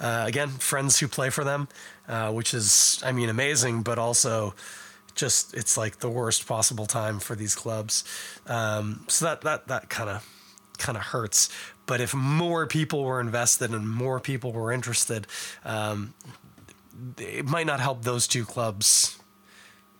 Uh, 0.00 0.24
again, 0.26 0.48
friends 0.48 0.98
who 0.98 1.06
play 1.06 1.30
for 1.30 1.44
them, 1.44 1.68
uh, 2.08 2.32
which 2.32 2.52
is, 2.52 3.00
I 3.06 3.12
mean, 3.12 3.28
amazing, 3.28 3.82
but 3.82 3.98
also 3.98 4.54
just 5.14 5.54
it's 5.54 5.78
like 5.78 6.00
the 6.00 6.10
worst 6.10 6.46
possible 6.46 6.86
time 6.86 7.20
for 7.20 7.34
these 7.36 7.54
clubs. 7.54 8.04
Um, 8.46 9.04
so 9.08 9.24
that 9.24 9.40
that 9.42 9.68
that 9.68 9.88
kind 9.88 10.10
of 10.10 10.28
kind 10.78 10.98
of 10.98 11.04
hurts. 11.04 11.48
But 11.86 12.00
if 12.00 12.14
more 12.14 12.66
people 12.66 13.04
were 13.04 13.20
invested 13.20 13.70
and 13.70 13.88
more 13.88 14.20
people 14.20 14.52
were 14.52 14.72
interested, 14.72 15.26
um, 15.64 16.14
it 17.18 17.46
might 17.46 17.66
not 17.66 17.80
help 17.80 18.02
those 18.02 18.26
two 18.26 18.44
clubs 18.44 19.18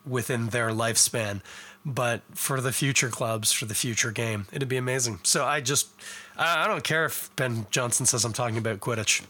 within 0.05 0.49
their 0.49 0.71
lifespan. 0.71 1.41
But 1.85 2.23
for 2.35 2.61
the 2.61 2.73
future 2.73 3.09
clubs, 3.09 3.53
for 3.53 3.65
the 3.65 3.75
future 3.75 4.11
game, 4.11 4.47
it'd 4.53 4.69
be 4.69 4.77
amazing. 4.77 5.21
So 5.23 5.45
I 5.45 5.61
just, 5.61 5.89
I 6.37 6.67
don't 6.67 6.83
care 6.83 7.05
if 7.05 7.31
Ben 7.37 7.67
Johnson 7.71 8.07
says 8.07 8.25
I'm 8.25 8.33
talking 8.33 8.59
about 8.59 8.81
Quidditch. 8.81 9.23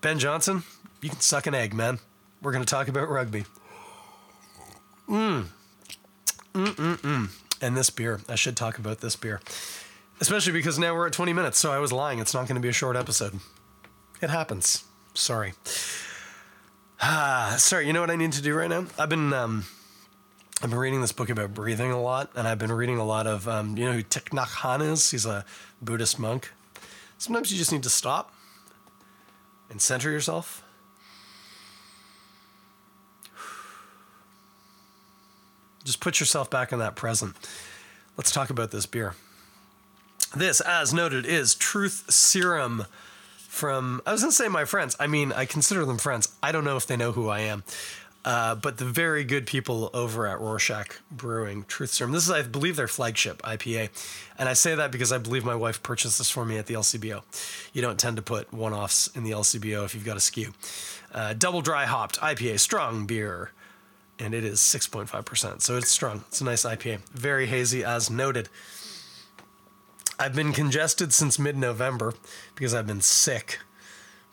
Ben 0.00 0.18
Johnson, 0.18 0.62
you 1.02 1.10
can 1.10 1.20
suck 1.20 1.46
an 1.46 1.54
egg, 1.54 1.74
man. 1.74 1.98
We're 2.40 2.52
going 2.52 2.64
to 2.64 2.70
talk 2.70 2.88
about 2.88 3.10
rugby. 3.10 3.44
Mmm. 5.06 5.46
Mm 6.54 6.74
mm 6.74 6.96
mm. 6.96 7.28
And 7.60 7.76
this 7.76 7.90
beer. 7.90 8.20
I 8.28 8.36
should 8.36 8.56
talk 8.56 8.78
about 8.78 9.00
this 9.00 9.16
beer. 9.16 9.40
Especially 10.20 10.52
because 10.52 10.78
now 10.78 10.94
we're 10.94 11.06
at 11.06 11.12
20 11.12 11.32
minutes, 11.32 11.58
so 11.58 11.72
I 11.72 11.78
was 11.78 11.92
lying. 11.92 12.18
It's 12.18 12.34
not 12.34 12.48
going 12.48 12.56
to 12.56 12.60
be 12.60 12.68
a 12.68 12.72
short 12.72 12.96
episode. 12.96 13.38
It 14.20 14.30
happens. 14.30 14.84
Sorry. 15.14 15.54
Ah, 17.00 17.54
sorry. 17.58 17.86
You 17.86 17.92
know 17.92 18.00
what 18.00 18.10
I 18.10 18.16
need 18.16 18.32
to 18.32 18.42
do 18.42 18.54
right 18.54 18.68
now? 18.68 18.86
I've 18.98 19.08
been 19.08 19.32
um, 19.32 19.64
I've 20.60 20.70
been 20.70 20.78
reading 20.78 21.00
this 21.00 21.12
book 21.12 21.30
about 21.30 21.54
breathing 21.54 21.92
a 21.92 22.00
lot, 22.00 22.30
and 22.34 22.48
I've 22.48 22.58
been 22.58 22.72
reading 22.72 22.98
a 22.98 23.04
lot 23.04 23.26
of 23.28 23.46
um, 23.48 23.76
you 23.76 23.84
know 23.84 23.92
who 23.92 24.02
Thich 24.02 24.30
Nhat 24.30 24.48
Hanh 24.60 24.82
is? 24.82 25.10
He's 25.10 25.24
a 25.24 25.44
Buddhist 25.80 26.18
monk. 26.18 26.52
Sometimes 27.16 27.52
you 27.52 27.58
just 27.58 27.72
need 27.72 27.84
to 27.84 27.90
stop 27.90 28.34
and 29.70 29.80
center 29.80 30.10
yourself. 30.10 30.64
Just 35.84 36.00
put 36.00 36.20
yourself 36.20 36.50
back 36.50 36.72
in 36.72 36.80
that 36.80 36.96
present. 36.96 37.36
Let's 38.16 38.30
talk 38.30 38.50
about 38.50 38.72
this 38.72 38.84
beer. 38.84 39.14
This, 40.36 40.60
as 40.60 40.92
noted, 40.92 41.24
is 41.24 41.54
Truth 41.54 42.10
Serum 42.10 42.84
from, 43.36 44.02
I 44.06 44.12
was 44.12 44.20
going 44.20 44.30
to 44.30 44.36
say 44.36 44.48
my 44.48 44.64
friends. 44.64 44.94
I 45.00 45.06
mean, 45.06 45.32
I 45.32 45.46
consider 45.46 45.84
them 45.84 45.98
friends. 45.98 46.28
I 46.42 46.52
don't 46.52 46.64
know 46.64 46.76
if 46.76 46.86
they 46.86 46.96
know 46.96 47.12
who 47.12 47.28
I 47.28 47.40
am. 47.40 47.64
Uh, 48.24 48.54
but 48.54 48.76
the 48.76 48.84
very 48.84 49.24
good 49.24 49.46
people 49.46 49.90
over 49.94 50.26
at 50.26 50.38
Rorschach 50.38 51.00
Brewing, 51.10 51.64
Truth 51.66 51.90
Serum. 51.92 52.12
This 52.12 52.24
is, 52.24 52.30
I 52.30 52.42
believe, 52.42 52.76
their 52.76 52.88
flagship 52.88 53.40
IPA. 53.42 53.88
And 54.38 54.48
I 54.48 54.52
say 54.52 54.74
that 54.74 54.92
because 54.92 55.12
I 55.12 55.18
believe 55.18 55.44
my 55.44 55.54
wife 55.54 55.82
purchased 55.82 56.18
this 56.18 56.28
for 56.28 56.44
me 56.44 56.58
at 56.58 56.66
the 56.66 56.74
LCBO. 56.74 57.22
You 57.72 57.80
don't 57.80 57.98
tend 57.98 58.16
to 58.16 58.22
put 58.22 58.52
one 58.52 58.74
offs 58.74 59.06
in 59.16 59.24
the 59.24 59.30
LCBO 59.30 59.84
if 59.84 59.94
you've 59.94 60.04
got 60.04 60.16
a 60.16 60.20
SKU. 60.20 60.52
Uh, 61.12 61.32
double 61.32 61.62
dry 61.62 61.86
hopped 61.86 62.20
IPA, 62.20 62.60
strong 62.60 63.06
beer. 63.06 63.52
And 64.18 64.34
it 64.34 64.44
is 64.44 64.58
6.5%. 64.58 65.62
So 65.62 65.76
it's 65.78 65.90
strong. 65.90 66.24
It's 66.28 66.40
a 66.40 66.44
nice 66.44 66.64
IPA. 66.64 67.08
Very 67.10 67.46
hazy, 67.46 67.82
as 67.82 68.10
noted. 68.10 68.48
I've 70.18 70.34
been 70.34 70.52
congested 70.52 71.12
since 71.12 71.38
mid 71.38 71.56
November 71.56 72.14
because 72.54 72.74
I've 72.74 72.86
been 72.86 73.00
sick 73.00 73.60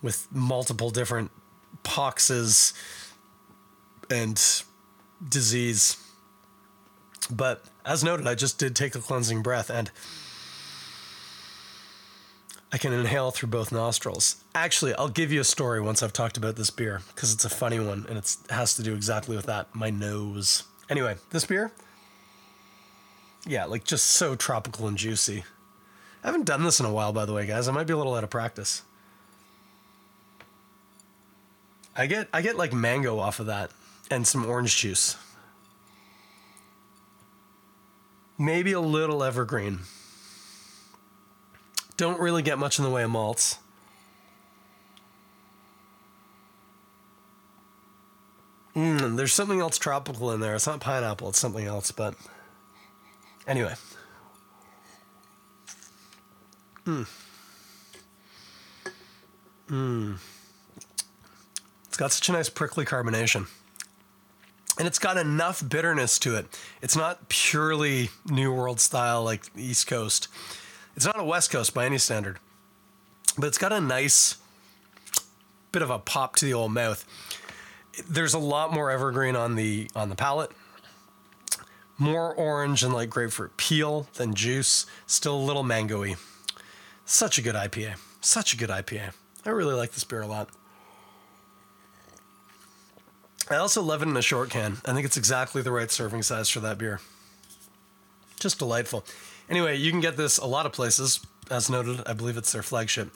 with 0.02 0.28
multiple 0.32 0.90
different 0.90 1.32
poxes 1.84 2.74
and 4.10 4.42
disease. 5.28 5.98
But 7.30 7.66
as 7.86 8.04
noted, 8.04 8.28
I 8.28 8.36
just 8.36 8.58
did 8.58 8.76
take 8.76 8.96
a 8.96 9.00
cleansing 9.00 9.42
breath 9.42 9.70
and 9.70 9.92
I 12.72 12.78
can 12.78 12.92
inhale 12.92 13.32
through 13.32 13.50
both 13.50 13.72
nostrils. 13.72 14.44
Actually, 14.54 14.96
I'll 14.96 15.08
give 15.08 15.32
you 15.32 15.40
a 15.40 15.46
story 15.46 15.80
once 15.82 16.04
I've 16.04 16.14
talked 16.14 16.36
about 16.36 16.56
this 16.56 16.70
beer 16.70 17.02
because 17.14 17.32
it's 17.32 17.46
a 17.46 17.50
funny 17.50 17.80
one 17.80 18.06
and 18.10 18.18
it 18.18 18.36
has 18.50 18.76
to 18.76 18.84
do 18.84 18.94
exactly 18.96 19.36
with 19.36 19.46
that 19.46 19.74
my 19.74 19.90
nose. 19.92 20.64
Anyway, 20.90 21.16
this 21.30 21.46
beer, 21.46 21.72
yeah, 23.48 23.66
like 23.66 23.84
just 23.86 24.06
so 24.08 24.36
tropical 24.36 24.88
and 24.88 24.98
juicy. 24.98 25.44
I 26.26 26.30
haven't 26.30 26.46
done 26.46 26.64
this 26.64 26.80
in 26.80 26.88
a 26.88 26.92
while, 26.92 27.14
by 27.14 27.26
the 27.26 27.34
way, 27.34 27.46
guys. 27.46 27.68
I 27.68 27.72
might 27.72 27.86
be 27.86 27.94
a 27.94 27.98
little 27.98 28.16
out 28.16 28.24
of 28.24 28.32
practice. 28.32 28.82
I 31.96 32.08
get 32.08 32.28
I 32.34 32.42
get 32.42 32.58
like 32.58 32.74
mango 32.74 33.20
off 33.20 33.40
of 33.40 33.46
that 33.46 33.70
and 34.10 34.26
some 34.26 34.44
orange 34.44 34.76
juice. 34.76 35.18
Maybe 38.40 38.72
a 38.72 38.80
little 38.80 39.24
evergreen. 39.24 39.82
Don't 41.96 42.20
really 42.20 42.42
get 42.42 42.58
much 42.58 42.80
in 42.80 42.86
the 42.86 42.92
way 42.92 43.04
of 43.04 43.12
malts. 43.12 43.60
Mm, 48.76 49.16
there's 49.16 49.32
something 49.32 49.60
else 49.60 49.78
tropical 49.78 50.32
in 50.32 50.40
there. 50.40 50.56
It's 50.56 50.66
not 50.66 50.80
pineapple, 50.80 51.30
it's 51.30 51.40
something 51.40 51.66
else, 51.66 51.92
but 51.92 52.16
anyway. 53.48 53.76
It's 61.88 61.98
got 61.98 62.12
such 62.12 62.30
a 62.30 62.32
nice 62.32 62.50
prickly 62.50 62.86
carbonation 62.86 63.48
and 64.78 64.88
it's 64.88 65.00
got 65.00 65.18
enough 65.18 65.68
bitterness 65.68 66.20
to 66.20 66.36
it. 66.36 66.48
It's 66.82 66.96
not 66.96 67.30
purely 67.30 68.10
New 68.26 68.52
World 68.52 68.80
style 68.80 69.24
like 69.24 69.46
East 69.56 69.88
Coast. 69.88 70.28
It's 70.96 71.06
not 71.06 71.20
a 71.20 71.24
West 71.24 71.52
Coast 71.52 71.74
by 71.74 71.86
any 71.86 71.98
standard, 71.98 72.40
but 73.38 73.48
it's 73.48 73.58
got 73.58 73.72
a 73.72 73.82
nice 73.82 74.36
bit 75.72 75.82
of 75.82 75.90
a 75.90 76.00
pop 76.00 76.36
to 76.38 76.46
the 76.46 76.54
old 76.54 76.72
mouth. 76.72 77.06
There's 78.10 78.34
a 78.34 78.40
lot 78.40 78.74
more 78.74 78.92
evergreen 78.92 79.36
on 79.36 79.56
the 79.56 79.90
on 79.96 80.10
the 80.10 80.16
palate. 80.16 80.52
More 81.98 82.34
orange 82.36 82.84
and 82.84 82.94
like 82.94 83.10
grapefruit 83.10 83.56
peel 83.56 84.08
than 84.16 84.34
juice. 84.34 84.86
Still 85.08 85.38
a 85.38 85.40
little 85.40 85.64
mangoey. 85.64 86.18
Such 87.06 87.38
a 87.38 87.42
good 87.42 87.56
IPA. 87.56 87.96
Such 88.22 88.54
a 88.54 88.58
good 88.58 88.70
IPA. 88.70 89.14
I 89.46 89.50
really 89.50 89.76
like 89.76 89.92
this 89.92 90.04
beer 90.04 90.22
a 90.22 90.28
lot. 90.28 90.50
I 93.50 93.58
also 93.58 93.84
love 93.84 94.02
it 94.02 94.08
in 94.08 94.18
a 94.18 94.24
short 94.24 94.50
can. 94.50 94.78
I 94.86 94.94
think 94.94 95.06
it's 95.06 95.18
exactly 95.18 95.62
the 95.62 95.72
right 95.72 95.92
serving 95.92 96.24
size 96.24 96.50
for 96.50 96.62
that 96.62 96.80
beer. 96.80 97.00
Just 98.40 98.58
delightful. 98.58 99.06
Anyway, 99.50 99.78
you 99.78 99.92
can 99.92 100.00
get 100.02 100.18
this 100.18 100.40
a 100.40 100.48
lot 100.48 100.66
of 100.66 100.72
places. 100.72 101.20
As 101.52 101.70
noted, 101.70 102.02
I 102.08 102.14
believe 102.14 102.38
it's 102.38 102.52
their 102.52 102.64
flagship. 102.64 103.12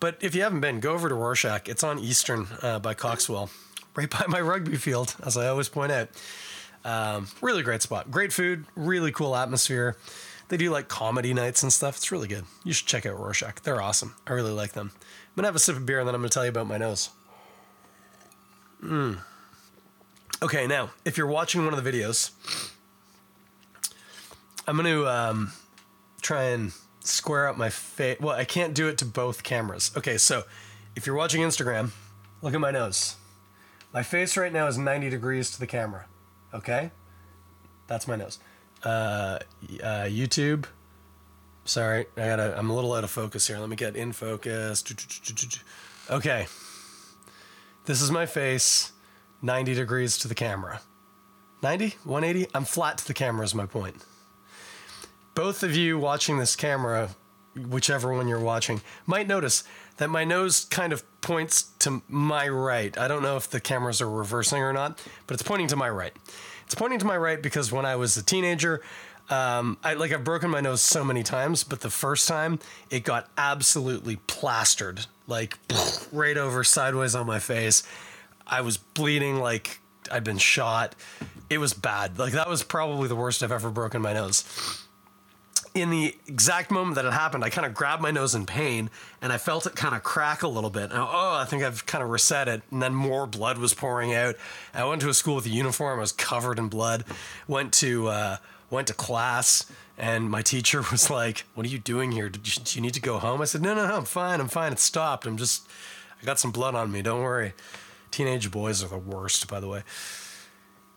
But 0.00 0.18
if 0.20 0.34
you 0.34 0.42
haven't 0.42 0.60
been, 0.60 0.80
go 0.80 0.92
over 0.92 1.08
to 1.08 1.14
Rorschach. 1.14 1.68
It's 1.68 1.84
on 1.84 2.00
Eastern 2.00 2.48
uh, 2.62 2.80
by 2.80 2.94
Coxwell, 2.94 3.48
right 3.94 4.10
by 4.10 4.24
my 4.26 4.40
rugby 4.40 4.76
field, 4.76 5.14
as 5.24 5.36
I 5.36 5.46
always 5.46 5.68
point 5.68 5.92
out. 5.92 6.08
Um, 6.84 7.28
really 7.40 7.62
great 7.62 7.82
spot. 7.82 8.10
Great 8.10 8.32
food, 8.32 8.64
really 8.74 9.12
cool 9.12 9.36
atmosphere. 9.36 9.96
They 10.50 10.56
do 10.56 10.70
like 10.70 10.88
comedy 10.88 11.32
nights 11.32 11.62
and 11.62 11.72
stuff. 11.72 11.96
It's 11.96 12.10
really 12.10 12.26
good. 12.26 12.44
You 12.64 12.72
should 12.72 12.88
check 12.88 13.06
out 13.06 13.18
Rorschach. 13.18 13.62
They're 13.62 13.80
awesome. 13.80 14.16
I 14.26 14.32
really 14.32 14.50
like 14.50 14.72
them. 14.72 14.90
I'm 15.36 15.42
to 15.42 15.46
have 15.46 15.54
a 15.54 15.60
sip 15.60 15.76
of 15.76 15.86
beer 15.86 16.00
and 16.00 16.08
then 16.08 16.14
I'm 16.14 16.24
to 16.24 16.28
tell 16.28 16.44
you 16.44 16.48
about 16.48 16.66
my 16.66 16.76
nose. 16.76 17.10
Mmm. 18.82 19.20
Okay, 20.42 20.66
now, 20.66 20.90
if 21.04 21.16
you're 21.16 21.28
watching 21.28 21.64
one 21.64 21.72
of 21.72 21.82
the 21.82 21.88
videos, 21.88 22.32
I'm 24.66 24.76
to 24.82 25.06
um, 25.06 25.52
try 26.20 26.44
and 26.44 26.72
square 26.98 27.46
up 27.46 27.56
my 27.56 27.70
face. 27.70 28.18
Well, 28.18 28.34
I 28.34 28.44
can't 28.44 28.74
do 28.74 28.88
it 28.88 28.98
to 28.98 29.04
both 29.04 29.44
cameras. 29.44 29.92
Okay, 29.96 30.18
so 30.18 30.42
if 30.96 31.06
you're 31.06 31.14
watching 31.14 31.42
Instagram, 31.42 31.92
look 32.42 32.54
at 32.54 32.60
my 32.60 32.72
nose. 32.72 33.14
My 33.92 34.02
face 34.02 34.36
right 34.36 34.52
now 34.52 34.66
is 34.66 34.76
90 34.76 35.10
degrees 35.10 35.52
to 35.52 35.60
the 35.60 35.66
camera. 35.68 36.06
Okay? 36.52 36.90
That's 37.86 38.08
my 38.08 38.16
nose. 38.16 38.40
Uh, 38.84 39.38
uh, 39.82 40.06
YouTube. 40.06 40.66
Sorry, 41.64 42.06
I 42.16 42.20
gotta. 42.20 42.58
I'm 42.58 42.70
a 42.70 42.74
little 42.74 42.92
out 42.92 43.04
of 43.04 43.10
focus 43.10 43.46
here. 43.46 43.58
Let 43.58 43.68
me 43.68 43.76
get 43.76 43.96
in 43.96 44.12
focus. 44.12 44.82
Okay. 46.10 46.46
This 47.84 48.02
is 48.02 48.10
my 48.10 48.26
face. 48.26 48.92
90 49.42 49.74
degrees 49.74 50.18
to 50.18 50.28
the 50.28 50.34
camera. 50.34 50.80
90? 51.62 51.96
180? 52.04 52.50
I'm 52.54 52.64
flat 52.64 52.98
to 52.98 53.06
the 53.06 53.14
camera, 53.14 53.44
is 53.44 53.54
my 53.54 53.66
point. 53.66 54.04
Both 55.34 55.62
of 55.62 55.74
you 55.76 55.98
watching 55.98 56.38
this 56.38 56.56
camera, 56.56 57.10
whichever 57.56 58.12
one 58.12 58.28
you're 58.28 58.40
watching, 58.40 58.82
might 59.06 59.26
notice 59.26 59.64
that 59.96 60.10
my 60.10 60.24
nose 60.24 60.66
kind 60.66 60.92
of 60.92 61.04
points 61.20 61.62
to 61.80 62.02
my 62.08 62.48
right. 62.48 62.96
I 62.98 63.08
don't 63.08 63.22
know 63.22 63.36
if 63.36 63.48
the 63.48 63.60
cameras 63.60 64.00
are 64.00 64.10
reversing 64.10 64.62
or 64.62 64.72
not, 64.72 65.00
but 65.26 65.34
it's 65.34 65.42
pointing 65.42 65.68
to 65.68 65.76
my 65.76 65.88
right. 65.88 66.14
It's 66.70 66.76
pointing 66.76 67.00
to 67.00 67.06
my 67.06 67.16
right 67.16 67.42
because 67.42 67.72
when 67.72 67.84
I 67.84 67.96
was 67.96 68.16
a 68.16 68.22
teenager, 68.22 68.80
um, 69.28 69.76
I 69.82 69.94
like 69.94 70.12
I've 70.12 70.22
broken 70.22 70.50
my 70.50 70.60
nose 70.60 70.80
so 70.80 71.02
many 71.02 71.24
times, 71.24 71.64
but 71.64 71.80
the 71.80 71.90
first 71.90 72.28
time 72.28 72.60
it 72.90 73.00
got 73.02 73.28
absolutely 73.36 74.16
plastered, 74.28 75.06
like 75.26 75.58
right 76.12 76.36
over 76.36 76.62
sideways 76.62 77.16
on 77.16 77.26
my 77.26 77.40
face 77.40 77.82
I 78.50 78.60
was 78.62 78.76
bleeding 78.76 79.36
like 79.36 79.80
I'd 80.10 80.24
been 80.24 80.38
shot. 80.38 80.96
It 81.48 81.58
was 81.58 81.72
bad. 81.72 82.18
Like 82.18 82.32
that 82.32 82.48
was 82.48 82.62
probably 82.62 83.08
the 83.08 83.16
worst 83.16 83.42
I've 83.42 83.52
ever 83.52 83.70
broken 83.70 84.02
my 84.02 84.12
nose. 84.12 84.44
In 85.72 85.90
the 85.90 86.16
exact 86.26 86.72
moment 86.72 86.96
that 86.96 87.04
it 87.04 87.12
happened, 87.12 87.44
I 87.44 87.50
kind 87.50 87.64
of 87.64 87.74
grabbed 87.74 88.02
my 88.02 88.10
nose 88.10 88.34
in 88.34 88.44
pain 88.44 88.90
and 89.22 89.32
I 89.32 89.38
felt 89.38 89.66
it 89.66 89.76
kind 89.76 89.94
of 89.94 90.02
crack 90.02 90.42
a 90.42 90.48
little 90.48 90.70
bit. 90.70 90.90
And, 90.90 90.94
oh, 90.94 91.36
I 91.40 91.44
think 91.44 91.62
I've 91.62 91.86
kind 91.86 92.02
of 92.02 92.10
reset 92.10 92.48
it. 92.48 92.62
And 92.72 92.82
then 92.82 92.92
more 92.92 93.26
blood 93.26 93.56
was 93.58 93.72
pouring 93.72 94.12
out. 94.12 94.34
I 94.74 94.84
went 94.84 95.00
to 95.02 95.08
a 95.08 95.14
school 95.14 95.36
with 95.36 95.46
a 95.46 95.50
uniform. 95.50 95.98
I 95.98 96.00
was 96.00 96.12
covered 96.12 96.58
in 96.58 96.68
blood. 96.68 97.04
Went 97.46 97.72
to 97.74 98.08
uh, 98.08 98.36
went 98.68 98.88
to 98.88 98.94
class 98.94 99.70
and 99.96 100.30
my 100.30 100.42
teacher 100.42 100.82
was 100.90 101.10
like, 101.10 101.44
"What 101.54 101.66
are 101.66 101.68
you 101.68 101.78
doing 101.78 102.10
here? 102.10 102.24
You, 102.24 102.30
do 102.30 102.76
you 102.76 102.80
need 102.80 102.94
to 102.94 103.00
go 103.00 103.18
home?" 103.18 103.40
I 103.40 103.44
said, 103.44 103.62
"No, 103.62 103.74
no, 103.74 103.86
no. 103.86 103.96
I'm 103.96 104.04
fine. 104.04 104.40
I'm 104.40 104.48
fine. 104.48 104.72
It 104.72 104.80
stopped. 104.80 105.26
I'm 105.26 105.36
just 105.36 105.68
I 106.20 106.24
got 106.24 106.40
some 106.40 106.50
blood 106.50 106.74
on 106.74 106.90
me. 106.90 107.02
Don't 107.02 107.22
worry." 107.22 107.52
Teenage 108.10 108.50
boys 108.50 108.82
are 108.82 108.88
the 108.88 108.98
worst, 108.98 109.46
by 109.46 109.60
the 109.60 109.68
way. 109.68 109.84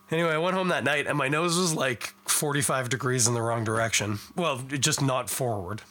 Anyway, 0.10 0.32
I 0.32 0.38
went 0.38 0.56
home 0.56 0.68
that 0.70 0.84
night 0.84 1.08
and 1.08 1.18
my 1.18 1.28
nose 1.28 1.58
was 1.58 1.74
like 1.74 2.14
45 2.44 2.90
degrees 2.90 3.26
in 3.26 3.34
the 3.34 3.42
wrong 3.42 3.64
direction. 3.64 4.20
Well, 4.36 4.58
just 4.68 5.02
not 5.02 5.30
forward. 5.30 5.82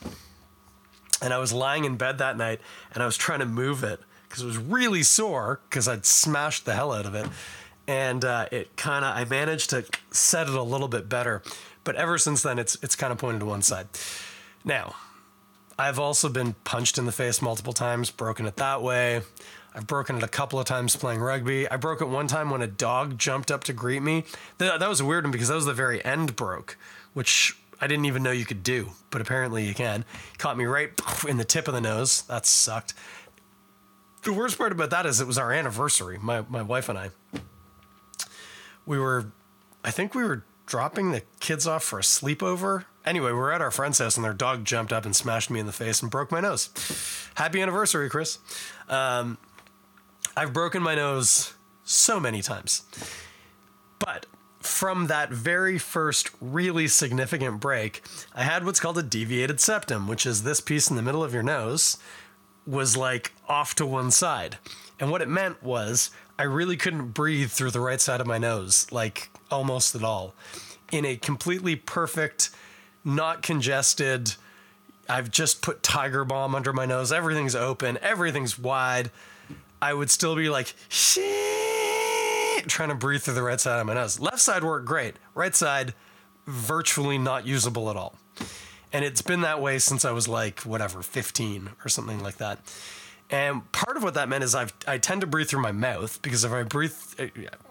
And 1.22 1.32
I 1.32 1.38
was 1.38 1.50
lying 1.50 1.86
in 1.86 1.96
bed 1.96 2.18
that 2.18 2.36
night 2.36 2.60
and 2.92 3.02
I 3.02 3.06
was 3.06 3.16
trying 3.16 3.38
to 3.38 3.46
move 3.46 3.82
it 3.82 4.00
because 4.28 4.42
it 4.42 4.46
was 4.46 4.58
really 4.58 5.02
sore 5.02 5.62
because 5.70 5.88
I'd 5.88 6.04
smashed 6.04 6.66
the 6.66 6.74
hell 6.74 6.92
out 6.92 7.06
of 7.06 7.14
it. 7.14 7.26
And 7.86 8.22
uh, 8.22 8.48
it 8.52 8.76
kind 8.76 9.02
of, 9.02 9.16
I 9.16 9.24
managed 9.24 9.70
to 9.70 9.86
set 10.10 10.46
it 10.46 10.54
a 10.54 10.62
little 10.62 10.88
bit 10.88 11.08
better. 11.08 11.42
But 11.84 11.96
ever 11.96 12.18
since 12.18 12.42
then, 12.42 12.58
it's, 12.58 12.76
it's 12.82 12.96
kind 12.96 13.12
of 13.12 13.18
pointed 13.18 13.38
to 13.38 13.46
one 13.46 13.62
side. 13.62 13.86
Now, 14.62 14.94
I've 15.78 15.98
also 15.98 16.28
been 16.28 16.52
punched 16.64 16.98
in 16.98 17.06
the 17.06 17.12
face 17.12 17.40
multiple 17.40 17.72
times, 17.72 18.10
broken 18.10 18.44
it 18.44 18.56
that 18.56 18.82
way. 18.82 19.22
I've 19.74 19.86
broken 19.86 20.16
it 20.16 20.22
a 20.22 20.28
couple 20.28 20.58
of 20.60 20.66
times 20.66 20.96
playing 20.96 21.20
rugby. 21.20 21.70
I 21.70 21.76
broke 21.76 22.00
it 22.00 22.08
one 22.08 22.26
time 22.26 22.50
when 22.50 22.60
a 22.60 22.66
dog 22.66 23.18
jumped 23.18 23.50
up 23.50 23.64
to 23.64 23.72
greet 23.72 24.02
me. 24.02 24.24
That, 24.58 24.80
that 24.80 24.88
was 24.88 25.00
a 25.00 25.04
weird 25.04 25.24
one 25.24 25.32
because 25.32 25.48
that 25.48 25.54
was 25.54 25.64
the 25.64 25.72
very 25.72 26.04
end 26.04 26.36
broke, 26.36 26.76
which 27.14 27.56
I 27.80 27.86
didn't 27.86 28.04
even 28.04 28.22
know 28.22 28.30
you 28.30 28.44
could 28.44 28.62
do, 28.62 28.90
but 29.10 29.20
apparently 29.20 29.66
you 29.66 29.74
can. 29.74 30.04
Caught 30.38 30.58
me 30.58 30.66
right 30.66 30.90
in 31.28 31.38
the 31.38 31.44
tip 31.44 31.68
of 31.68 31.74
the 31.74 31.80
nose. 31.80 32.22
That 32.22 32.44
sucked. 32.44 32.94
The 34.24 34.32
worst 34.32 34.58
part 34.58 34.72
about 34.72 34.90
that 34.90 35.06
is 35.06 35.20
it 35.20 35.26
was 35.26 35.38
our 35.38 35.52
anniversary, 35.52 36.18
my, 36.20 36.44
my 36.48 36.62
wife 36.62 36.88
and 36.88 36.98
I. 36.98 37.10
We 38.86 38.98
were, 38.98 39.32
I 39.84 39.90
think 39.90 40.14
we 40.14 40.22
were 40.22 40.44
dropping 40.66 41.10
the 41.10 41.22
kids 41.40 41.66
off 41.66 41.82
for 41.82 41.98
a 41.98 42.02
sleepover. 42.02 42.84
Anyway, 43.04 43.32
we 43.32 43.38
we're 43.38 43.50
at 43.50 43.60
our 43.60 43.72
friend's 43.72 43.98
house 43.98 44.16
and 44.16 44.24
their 44.24 44.32
dog 44.32 44.64
jumped 44.64 44.92
up 44.92 45.04
and 45.04 45.16
smashed 45.16 45.50
me 45.50 45.58
in 45.58 45.66
the 45.66 45.72
face 45.72 46.02
and 46.02 46.10
broke 46.10 46.30
my 46.30 46.40
nose. 46.40 46.70
Happy 47.34 47.60
anniversary, 47.60 48.08
Chris. 48.08 48.38
Um, 48.88 49.38
I've 50.36 50.52
broken 50.52 50.82
my 50.82 50.94
nose 50.94 51.54
so 51.84 52.18
many 52.18 52.42
times. 52.42 52.82
But 53.98 54.26
from 54.60 55.08
that 55.08 55.30
very 55.30 55.78
first 55.78 56.30
really 56.40 56.88
significant 56.88 57.60
break, 57.60 58.02
I 58.34 58.42
had 58.42 58.64
what's 58.64 58.80
called 58.80 58.98
a 58.98 59.02
deviated 59.02 59.60
septum, 59.60 60.06
which 60.06 60.24
is 60.24 60.42
this 60.42 60.60
piece 60.60 60.90
in 60.90 60.96
the 60.96 61.02
middle 61.02 61.22
of 61.22 61.34
your 61.34 61.42
nose 61.42 61.98
was 62.66 62.96
like 62.96 63.32
off 63.48 63.74
to 63.74 63.86
one 63.86 64.10
side. 64.10 64.58
And 65.00 65.10
what 65.10 65.22
it 65.22 65.28
meant 65.28 65.62
was 65.62 66.10
I 66.38 66.44
really 66.44 66.76
couldn't 66.76 67.08
breathe 67.08 67.50
through 67.50 67.72
the 67.72 67.80
right 67.80 68.00
side 68.00 68.20
of 68.20 68.26
my 68.26 68.38
nose, 68.38 68.86
like 68.90 69.30
almost 69.50 69.94
at 69.94 70.04
all. 70.04 70.34
In 70.90 71.04
a 71.04 71.16
completely 71.16 71.76
perfect, 71.76 72.50
not 73.04 73.42
congested, 73.42 74.34
I've 75.08 75.30
just 75.30 75.62
put 75.62 75.82
Tiger 75.82 76.24
Balm 76.24 76.54
under 76.54 76.72
my 76.72 76.86
nose, 76.86 77.12
everything's 77.12 77.56
open, 77.56 77.98
everything's 78.00 78.58
wide. 78.58 79.10
I 79.82 79.92
would 79.92 80.10
still 80.10 80.36
be 80.36 80.48
like, 80.48 80.74
shit, 80.88 81.24
trying 82.68 82.90
to 82.90 82.94
breathe 82.94 83.22
through 83.22 83.34
the 83.34 83.42
right 83.42 83.60
side 83.60 83.80
of 83.80 83.86
my 83.86 83.94
nose. 83.94 84.20
Left 84.20 84.38
side 84.38 84.62
worked 84.62 84.86
great, 84.86 85.16
right 85.34 85.54
side, 85.56 85.92
virtually 86.46 87.18
not 87.18 87.48
usable 87.48 87.90
at 87.90 87.96
all. 87.96 88.14
And 88.92 89.04
it's 89.04 89.22
been 89.22 89.40
that 89.40 89.60
way 89.60 89.80
since 89.80 90.04
I 90.04 90.12
was 90.12 90.28
like, 90.28 90.60
whatever, 90.60 91.02
15 91.02 91.70
or 91.84 91.88
something 91.88 92.20
like 92.20 92.36
that. 92.36 92.60
And 93.28 93.70
part 93.72 93.96
of 93.96 94.04
what 94.04 94.14
that 94.14 94.28
meant 94.28 94.44
is 94.44 94.54
I've, 94.54 94.72
I 94.86 94.98
tend 94.98 95.22
to 95.22 95.26
breathe 95.26 95.48
through 95.48 95.62
my 95.62 95.72
mouth 95.72 96.22
because 96.22 96.44
if 96.44 96.52
I 96.52 96.62
breathe, 96.62 96.94
uh, 97.18 97.26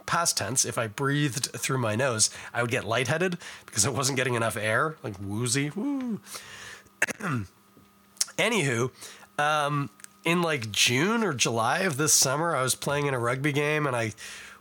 past 0.05 0.35
tense, 0.37 0.65
if 0.65 0.77
I 0.77 0.87
breathed 0.87 1.45
through 1.55 1.77
my 1.77 1.95
nose, 1.95 2.29
I 2.53 2.61
would 2.61 2.71
get 2.71 2.83
lightheaded 2.83 3.37
because 3.65 3.85
I 3.85 3.89
wasn't 3.89 4.17
getting 4.17 4.33
enough 4.33 4.57
air, 4.57 4.97
like 5.01 5.13
woozy. 5.21 5.69
Woo. 5.69 6.19
Anywho, 8.37 8.91
um, 9.37 9.89
in 10.23 10.41
like 10.41 10.71
June 10.71 11.23
or 11.23 11.33
July 11.33 11.79
of 11.79 11.97
this 11.97 12.13
summer, 12.13 12.55
I 12.55 12.61
was 12.61 12.75
playing 12.75 13.07
in 13.07 13.13
a 13.13 13.19
rugby 13.19 13.51
game 13.51 13.87
and 13.87 13.95
I 13.95 14.13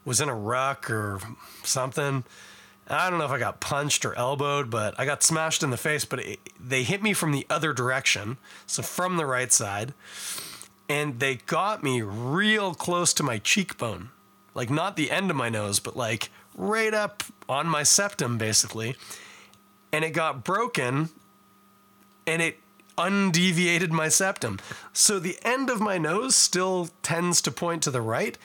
was 0.05 0.21
in 0.21 0.29
a 0.29 0.35
ruck 0.35 0.91
or 0.91 1.21
something. 1.63 2.25
I 2.89 3.09
don't 3.09 3.21
know 3.21 3.25
if 3.25 3.31
I 3.31 3.39
got 3.39 3.61
punched 3.61 4.05
or 4.05 4.15
elbowed, 4.15 4.69
but 4.69 4.99
I 4.99 5.05
got 5.05 5.23
smashed 5.23 5.63
in 5.63 5.71
the 5.71 5.77
face. 5.77 6.05
But 6.05 6.21
it, 6.21 6.41
they 6.59 6.83
hit 6.83 7.03
me 7.03 7.13
from 7.13 7.31
the 7.31 7.47
other 7.49 7.73
direction, 7.73 8.37
so 8.67 8.83
from 8.83 9.17
the 9.17 9.27
right 9.27 9.53
side, 9.53 9.95
and 10.89 11.21
they 11.21 11.37
got 11.37 11.85
me 11.85 12.03
real 12.03 12.75
close 12.75 13.13
to 13.15 13.23
my 13.23 13.39
cheekbone, 13.39 14.11
like 14.55 14.71
not 14.71 14.97
the 14.97 15.11
end 15.13 15.31
of 15.31 15.37
my 15.37 15.49
nose, 15.49 15.79
but 15.79 15.97
like 15.97 16.31
right 16.57 16.93
up 16.93 17.23
on 17.49 17.69
my 17.69 17.85
septum, 17.85 18.39
basically. 18.39 18.97
And 19.93 20.05
it 20.05 20.11
got 20.11 20.43
broken, 20.43 21.11
and 22.27 22.43
it 22.43 22.59
undeviated 22.97 23.91
my 23.91 24.09
septum. 24.09 24.59
So 24.93 25.19
the 25.19 25.39
end 25.43 25.71
of 25.71 25.81
my 25.81 25.99
nose 25.99 26.35
still 26.37 26.89
tends 27.03 27.41
to 27.43 27.51
point 27.51 27.83
to 27.85 27.91
the 27.91 28.01
right, 28.01 28.37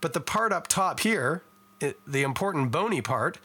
but 0.00 0.12
the 0.12 0.20
part 0.20 0.52
up 0.52 0.66
top 0.66 1.00
here, 1.00 1.42
it, 1.80 2.00
the 2.06 2.22
important 2.22 2.70
bony 2.70 3.00
part, 3.00 3.38